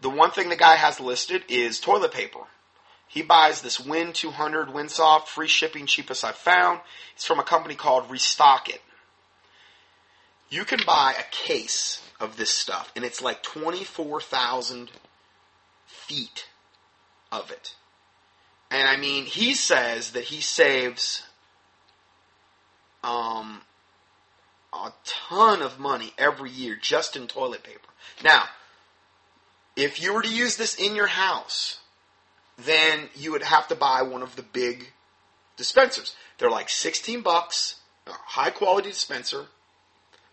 [0.00, 2.40] the one thing the guy has listed is toilet paper.
[3.08, 6.80] He buys this Win 200 Winsoft, free shipping, cheapest I've found.
[7.14, 8.82] It's from a company called Restock It.
[10.48, 14.90] You can buy a case of this stuff, and it's like 24,000
[15.86, 16.46] feet
[17.32, 17.74] of it.
[18.70, 21.24] And I mean, he says that he saves
[23.04, 23.60] um,
[24.72, 27.88] a ton of money every year just in toilet paper.
[28.24, 28.44] Now,
[29.76, 31.78] if you were to use this in your house,
[32.58, 34.92] then you would have to buy one of the big
[35.56, 36.14] dispensers.
[36.38, 37.76] They're like 16 bucks,
[38.06, 39.46] high quality dispenser.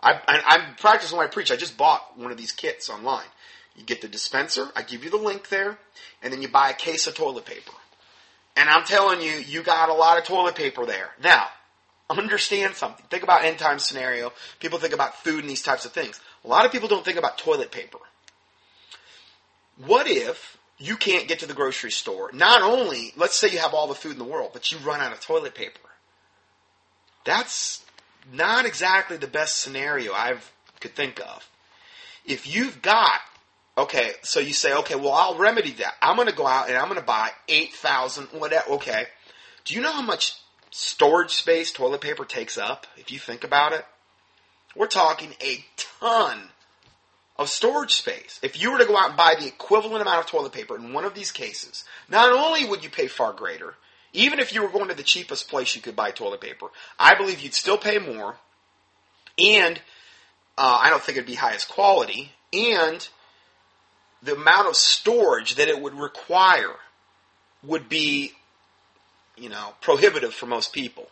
[0.02, 1.52] I, am practicing when I preach.
[1.52, 3.26] I just bought one of these kits online.
[3.76, 5.78] You get the dispenser, I give you the link there,
[6.22, 7.72] and then you buy a case of toilet paper.
[8.56, 11.10] And I'm telling you, you got a lot of toilet paper there.
[11.24, 11.48] Now,
[12.10, 13.06] understand something.
[13.10, 14.32] Think about end time scenario.
[14.60, 16.20] People think about food and these types of things.
[16.46, 17.98] A lot of people don't think about toilet paper.
[19.86, 22.30] What if you can't get to the grocery store?
[22.34, 25.02] Not only, let's say you have all the food in the world, but you run
[25.02, 25.80] out of toilet paper.
[27.26, 27.84] That's
[28.32, 30.36] not exactly the best scenario I
[30.80, 31.50] could think of.
[32.26, 33.20] If you've got
[33.76, 35.96] Okay, so you say, okay, well, I'll remedy that.
[36.02, 38.74] I'm going to go out and I'm going to buy 8,000, whatever.
[38.74, 39.06] Okay.
[39.66, 40.36] Do you know how much
[40.70, 43.84] storage space toilet paper takes up, if you think about it?
[44.76, 46.50] We're talking a ton
[47.38, 48.40] of storage space.
[48.44, 50.94] If you were to go out and buy the equivalent amount of toilet paper in
[50.94, 53.76] one of these cases, not only would you pay far greater
[54.14, 56.68] even if you were going to the cheapest place you could buy toilet paper,
[57.00, 58.38] I believe you'd still pay more,
[59.40, 59.82] and
[60.58, 63.08] uh, I don't think it'd be highest quality, and
[64.22, 66.76] the amount of storage that it would require
[67.64, 68.34] would be,
[69.36, 71.10] you know, prohibitive for most people.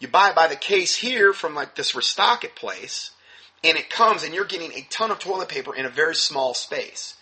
[0.00, 3.10] You buy by the case here from like this restock it place,
[3.64, 6.54] and it comes and you're getting a ton of toilet paper in a very small
[6.54, 7.14] space.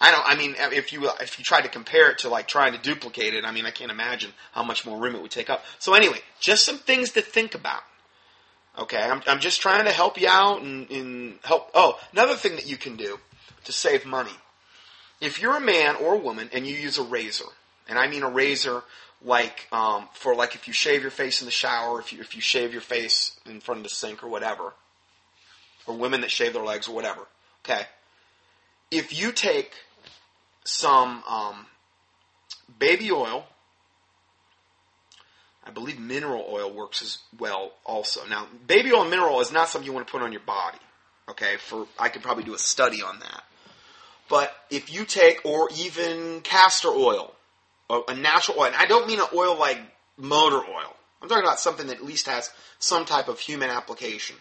[0.00, 0.24] I don't.
[0.26, 3.32] I mean, if you if you try to compare it to like trying to duplicate
[3.32, 5.64] it, I mean, I can't imagine how much more room it would take up.
[5.78, 7.82] So anyway, just some things to think about.
[8.76, 11.70] Okay, I'm I'm just trying to help you out and, and help.
[11.74, 13.18] Oh, another thing that you can do
[13.64, 14.34] to save money.
[15.20, 17.46] If you're a man or a woman and you use a razor,
[17.88, 18.82] and I mean a razor
[19.22, 22.34] like um, for like if you shave your face in the shower, if you if
[22.34, 24.74] you shave your face in front of the sink or whatever,
[25.86, 27.20] or women that shave their legs or whatever.
[27.64, 27.82] Okay,
[28.90, 29.72] if you take
[30.64, 31.66] some um,
[32.78, 33.46] baby oil.
[35.66, 38.26] I believe mineral oil works as well also.
[38.26, 40.78] Now, baby oil and mineral is not something you want to put on your body.
[41.30, 43.44] Okay, for I could probably do a study on that.
[44.28, 47.34] But if you take, or even castor oil,
[47.90, 49.78] a natural oil, and I don't mean an oil like
[50.18, 50.96] motor oil.
[51.22, 54.36] I'm talking about something that at least has some type of human application.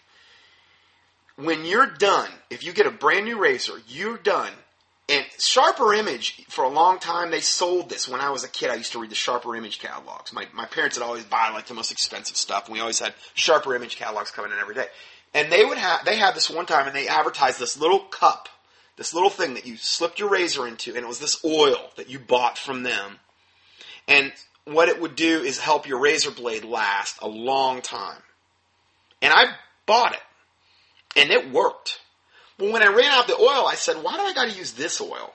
[1.35, 4.53] When you're done, if you get a brand new razor, you're done
[5.09, 8.07] and Sharper Image, for a long time, they sold this.
[8.07, 10.31] When I was a kid, I used to read the Sharper Image catalogs.
[10.31, 13.13] My, my parents would always buy like the most expensive stuff, and we always had
[13.33, 14.85] Sharper Image catalogs coming in every day.
[15.33, 18.47] And they would have, they had this one time, and they advertised this little cup,
[18.95, 22.09] this little thing that you slipped your razor into, and it was this oil that
[22.09, 23.19] you bought from them.
[24.07, 24.31] And
[24.63, 28.21] what it would do is help your razor blade last a long time.
[29.21, 29.47] And I
[29.85, 30.21] bought it,
[31.15, 31.99] and it worked.
[32.57, 34.57] But when I ran out of the oil, I said, why do I got to
[34.57, 35.33] use this oil?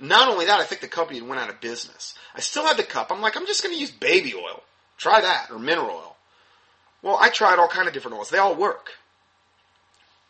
[0.00, 2.14] Not only that, I think the company went out of business.
[2.34, 3.10] I still had the cup.
[3.10, 4.62] I'm like, I'm just going to use baby oil.
[4.96, 6.16] Try that, or mineral oil.
[7.02, 8.30] Well, I tried all kind of different oils.
[8.30, 8.90] They all work.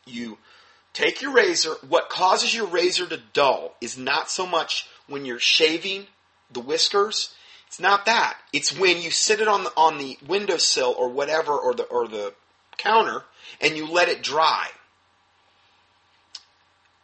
[0.06, 0.38] You
[0.92, 1.74] take your razor.
[1.86, 6.06] What causes your razor to dull is not so much when you're shaving
[6.50, 7.34] the whiskers.
[7.66, 8.38] It's not that.
[8.52, 12.08] It's when you sit it on the on the windowsill or whatever or the or
[12.08, 12.34] the
[12.78, 13.24] counter
[13.60, 14.68] and you let it dry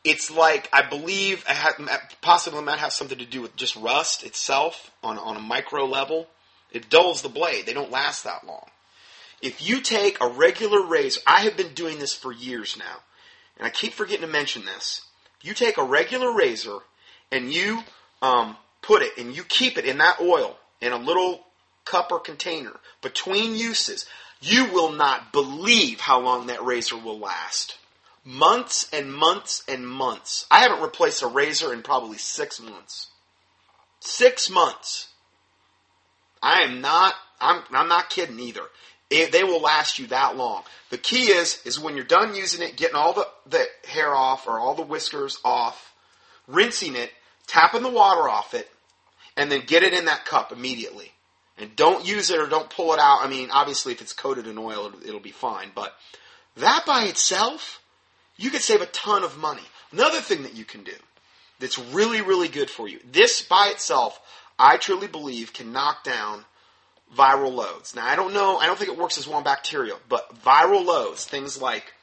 [0.05, 1.73] it's like I believe it had,
[2.21, 6.29] possibly might have something to do with just rust itself on on a micro level.
[6.71, 8.67] It dulls the blade; they don't last that long.
[9.41, 12.99] If you take a regular razor, I have been doing this for years now,
[13.57, 15.03] and I keep forgetting to mention this.
[15.43, 16.79] You take a regular razor
[17.31, 17.83] and you
[18.23, 21.45] um, put it and you keep it in that oil in a little
[21.85, 22.73] cup or container
[23.03, 24.07] between uses,
[24.41, 27.77] you will not believe how long that razor will last
[28.25, 30.47] months and months and months.
[30.51, 33.09] I haven't replaced a razor in probably six months.
[34.01, 35.09] Six months.
[36.43, 37.15] I am not.
[37.41, 37.63] I'm.
[37.71, 38.65] I'm not kidding either.
[39.11, 40.63] It, they will last you that long.
[40.91, 44.47] The key is is when you're done using it, getting all the, the hair off
[44.47, 45.93] or all the whiskers off,
[46.47, 47.11] rinsing it,
[47.47, 48.69] tapping the water off it,
[49.37, 51.13] and then get it in that cup immediately.
[51.59, 53.21] And don't use it or don't pull it out.
[53.23, 55.71] I mean, obviously, if it's coated in oil, it'll, it'll be fine.
[55.75, 55.95] But
[56.57, 57.81] that by itself
[58.37, 59.63] you could save a ton of money.
[59.93, 60.95] Another thing that you can do
[61.61, 62.99] that's really, really good for you.
[63.11, 64.21] This by itself,
[64.59, 66.45] I truly believe, can knock down
[67.17, 67.95] viral loads.
[67.95, 71.25] Now, I don't know, I don't think it works as one bacterial, but viral loads,
[71.25, 71.95] things like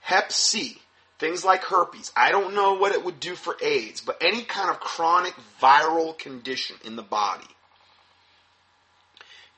[0.00, 0.78] Hep C,
[1.18, 4.70] things like herpes, I don't know what it would do for AIDS, but any kind
[4.70, 7.46] of chronic viral condition in the body.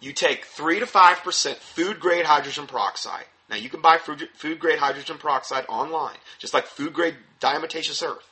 [0.03, 4.78] You take 3 to 5% food grade hydrogen peroxide, now you can buy food, grade
[4.78, 8.26] hydrogen peroxide online, just like food grade diatomaceous earth.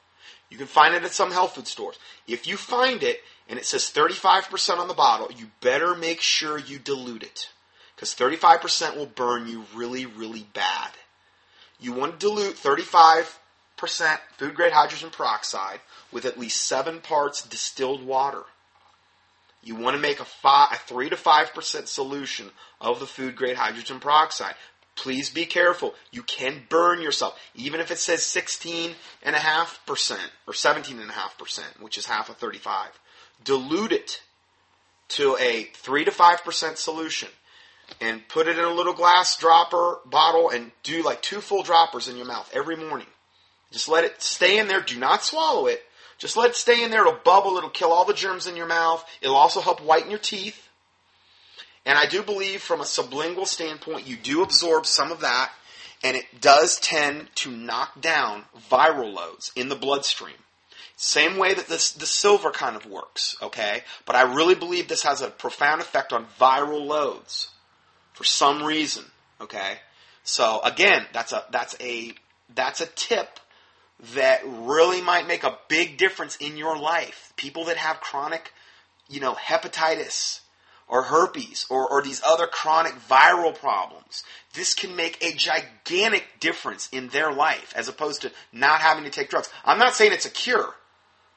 [0.49, 1.99] You can find it at some health food stores.
[2.27, 6.59] If you find it and it says 35% on the bottle, you better make sure
[6.59, 7.51] you dilute it.
[7.95, 10.91] Because 35% will burn you really, really bad.
[11.79, 13.29] You want to dilute 35%
[14.39, 18.45] food grade hydrogen peroxide with at least 7 parts distilled water.
[19.63, 22.51] You want to make a, five, a 3 to 5% solution
[22.81, 24.55] of the food grade hydrogen peroxide.
[24.97, 25.95] Please be careful.
[26.11, 28.95] You can burn yourself, even if it says 16.5%
[30.47, 32.89] or 17.5%, which is half of 35.
[33.45, 34.23] Dilute it
[35.09, 37.29] to a 3 to 5% solution
[38.01, 42.09] and put it in a little glass dropper bottle and do like two full droppers
[42.09, 43.07] in your mouth every morning.
[43.73, 44.81] Just let it stay in there.
[44.81, 45.83] Do not swallow it.
[46.21, 47.01] Just let it stay in there.
[47.01, 47.57] It'll bubble.
[47.57, 49.05] It'll kill all the germs in your mouth.
[49.23, 50.69] It'll also help whiten your teeth.
[51.87, 55.51] And I do believe from a sublingual standpoint, you do absorb some of that,
[56.05, 60.37] and it does tend to knock down viral loads in the bloodstream.
[60.97, 63.83] Same way that this the silver kind of works, okay?
[64.05, 67.49] But I really believe this has a profound effect on viral loads
[68.13, 69.07] for some reason,
[69.41, 69.79] okay?
[70.23, 72.13] So again, that's a that's a
[72.55, 73.41] that's a tip
[74.15, 77.33] that really might make a big difference in your life.
[77.37, 78.53] People that have chronic,
[79.09, 80.41] you know, hepatitis
[80.89, 84.25] or herpes or, or these other chronic viral problems,
[84.55, 89.11] this can make a gigantic difference in their life as opposed to not having to
[89.11, 89.51] take drugs.
[89.65, 90.75] I'm not saying it's a cure.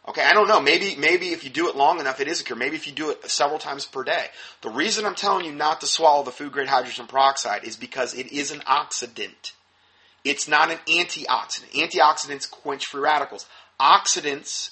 [0.06, 0.60] Okay, I don't know.
[0.60, 2.58] Maybe, maybe if you do it long enough, it is a cure.
[2.58, 4.26] Maybe if you do it several times per day.
[4.62, 8.14] The reason I'm telling you not to swallow the food grade hydrogen peroxide is because
[8.14, 9.54] it is an oxidant.
[10.24, 11.72] It's not an antioxidant.
[11.74, 13.46] Antioxidants quench free radicals.
[13.80, 14.72] Oxidants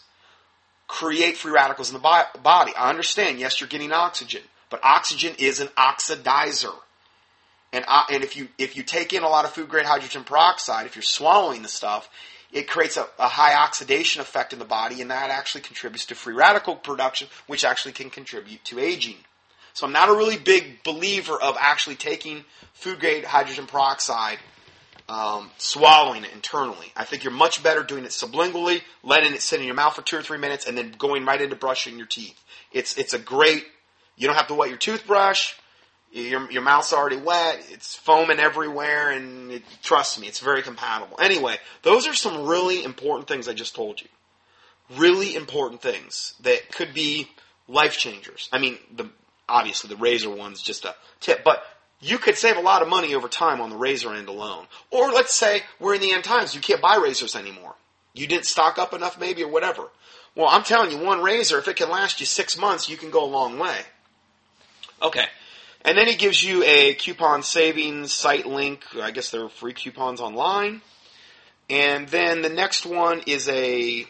[0.88, 2.72] create free radicals in the body.
[2.78, 3.40] I understand.
[3.40, 6.74] Yes, you're getting oxygen, but oxygen is an oxidizer.
[7.74, 10.24] And, uh, and if you if you take in a lot of food grade hydrogen
[10.26, 12.10] peroxide, if you're swallowing the stuff,
[12.52, 16.16] it creates a, a, high oxidation effect in the body, and that actually contributes to
[16.16, 19.16] free radical production, which actually can contribute to aging.
[19.74, 22.44] So I'm not a really big believer of actually taking
[22.74, 24.40] food grade hydrogen peroxide
[25.12, 26.88] um, swallowing it internally.
[26.96, 30.02] I think you're much better doing it sublingually, letting it sit in your mouth for
[30.02, 32.42] two or three minutes, and then going right into brushing your teeth.
[32.72, 33.66] It's it's a great.
[34.16, 35.54] You don't have to wet your toothbrush.
[36.14, 37.62] Your your mouth's already wet.
[37.72, 41.20] It's foaming everywhere, and it, trust me, it's very compatible.
[41.20, 44.08] Anyway, those are some really important things I just told you.
[44.98, 47.28] Really important things that could be
[47.68, 48.48] life changers.
[48.54, 49.10] I mean, the
[49.50, 51.66] obviously the razor one's just a tip, but
[52.02, 54.66] you could save a lot of money over time on the razor end alone.
[54.90, 57.76] Or let's say we're in the end times, you can't buy razors anymore.
[58.14, 59.88] You didn't stock up enough maybe or whatever.
[60.36, 63.12] Well, I'm telling you, one razor, if it can last you six months, you can
[63.12, 63.78] go a long way.
[65.02, 65.26] Okay.
[65.84, 68.84] And then he gives you a coupon savings site link.
[69.02, 70.82] I guess there are free coupons online.
[71.70, 74.06] And then the next one is a,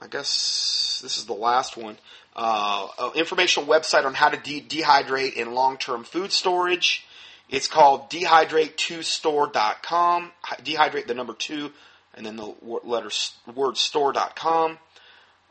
[0.00, 1.98] I guess this is the last one
[2.36, 7.04] uh, informational website on how to de- dehydrate in long-term food storage.
[7.48, 10.32] It's called dehydrate2store.com.
[10.62, 11.72] Dehydrate the number two,
[12.14, 13.10] and then the letter
[13.52, 14.78] word store.com.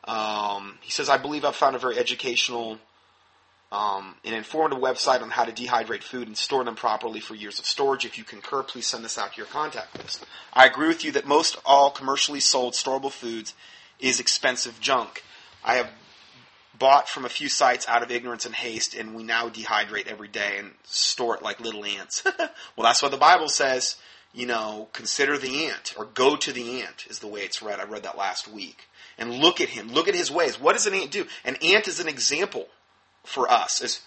[0.06, 2.80] Um, he says, I believe I've found a very educational
[3.72, 7.60] um, and informative website on how to dehydrate food and store them properly for years
[7.60, 8.06] of storage.
[8.06, 10.26] If you concur, please send this out to your contact list.
[10.54, 13.54] I agree with you that most all commercially sold storable foods
[14.00, 15.24] is expensive junk.
[15.64, 15.92] I have
[16.80, 20.30] bought from a few sites out of ignorance and haste, and we now dehydrate every
[20.30, 22.24] day and store it like little ants.
[22.40, 22.50] well,
[22.84, 23.98] that's what the Bible says.
[24.34, 27.80] You know, consider the ant, or go to the ant, is the way it's read.
[27.80, 28.88] I read that last week.
[29.18, 29.92] And look at him.
[29.92, 30.60] Look at his ways.
[30.60, 31.26] What does an ant do?
[31.44, 32.68] An ant is an example
[33.24, 34.02] for us as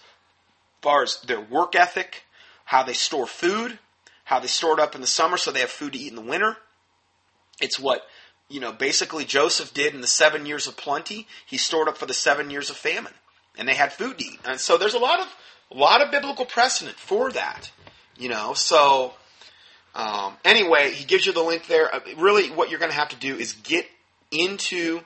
[0.81, 2.23] far as their work ethic,
[2.65, 3.77] how they store food,
[4.23, 6.15] how they store it up in the summer so they have food to eat in
[6.15, 6.57] the winter.
[7.61, 8.05] It's what
[8.53, 11.25] you know, basically Joseph did in the seven years of plenty.
[11.43, 13.13] He stored up for the seven years of famine,
[13.57, 14.39] and they had food to eat.
[14.45, 15.35] And so there's a lot of
[15.71, 17.71] a lot of biblical precedent for that.
[18.15, 19.15] You know, so
[19.95, 21.93] um, anyway, he gives you the link there.
[21.93, 23.87] Uh, really, what you're going to have to do is get
[24.29, 25.01] into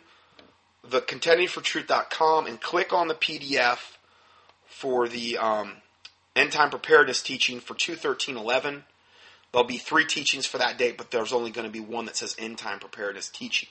[0.83, 3.79] the contendingfortruth.com and click on the PDF
[4.65, 5.77] for the um,
[6.35, 8.83] end time preparedness teaching for 21311.
[9.51, 12.17] There'll be three teachings for that day, but there's only going to be one that
[12.17, 13.69] says end time preparedness teaching.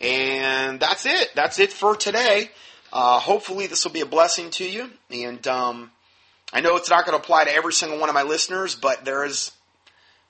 [0.00, 1.30] And that's it.
[1.34, 2.50] That's it for today.
[2.92, 4.90] Uh, hopefully, this will be a blessing to you.
[5.10, 5.92] And um,
[6.52, 9.04] I know it's not going to apply to every single one of my listeners, but
[9.04, 9.52] there is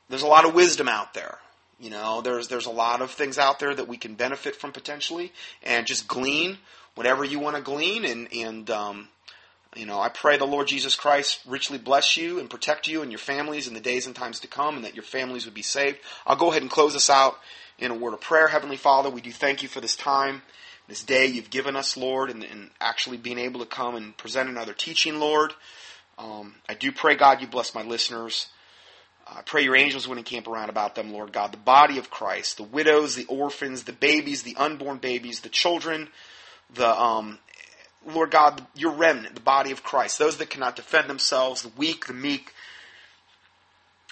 [0.09, 1.39] there's a lot of wisdom out there.
[1.79, 4.73] You know, there's there's a lot of things out there that we can benefit from
[4.73, 5.33] potentially,
[5.63, 6.59] and just glean
[6.95, 9.09] whatever you want to glean, and and um,
[9.77, 13.11] you know, I pray the Lord Jesus Christ richly bless you and protect you and
[13.13, 15.63] your families in the days and times to come, and that your families would be
[15.63, 15.99] saved.
[16.27, 17.39] I'll go ahead and close us out
[17.79, 18.49] in a word of prayer.
[18.49, 20.43] Heavenly Father, we do thank you for this time,
[20.89, 24.49] this day you've given us, Lord, and, and actually being able to come and present
[24.49, 25.55] another teaching, Lord.
[26.19, 28.49] Um, I do pray, God, you bless my listeners.
[29.27, 31.53] I pray your angels would encamp around about them, Lord God.
[31.53, 36.09] The body of Christ, the widows, the orphans, the babies, the unborn babies, the children,
[36.75, 37.39] the um,
[38.07, 42.07] Lord God, your remnant, the body of Christ, those that cannot defend themselves, the weak,
[42.07, 42.55] the meek.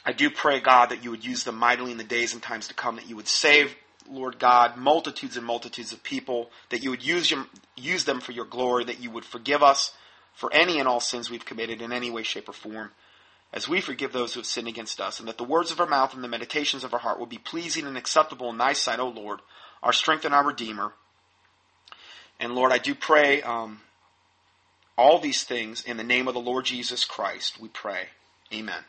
[0.04, 2.68] I do pray, God, that you would use them mightily in the days and times
[2.68, 3.74] to come, that you would save,
[4.08, 8.32] Lord God, multitudes and multitudes of people, that you would use, your, use them for
[8.32, 9.92] your glory, that you would forgive us
[10.34, 12.90] for any and all sins we've committed in any way, shape, or form,
[13.52, 15.86] as we forgive those who have sinned against us, and that the words of our
[15.86, 19.00] mouth and the meditations of our heart will be pleasing and acceptable in thy sight,
[19.00, 19.40] O Lord,
[19.82, 20.92] our strength and our Redeemer.
[22.40, 23.80] And Lord, I do pray um,
[24.96, 28.08] all these things in the name of the Lord Jesus Christ, we pray.
[28.52, 28.84] Amen.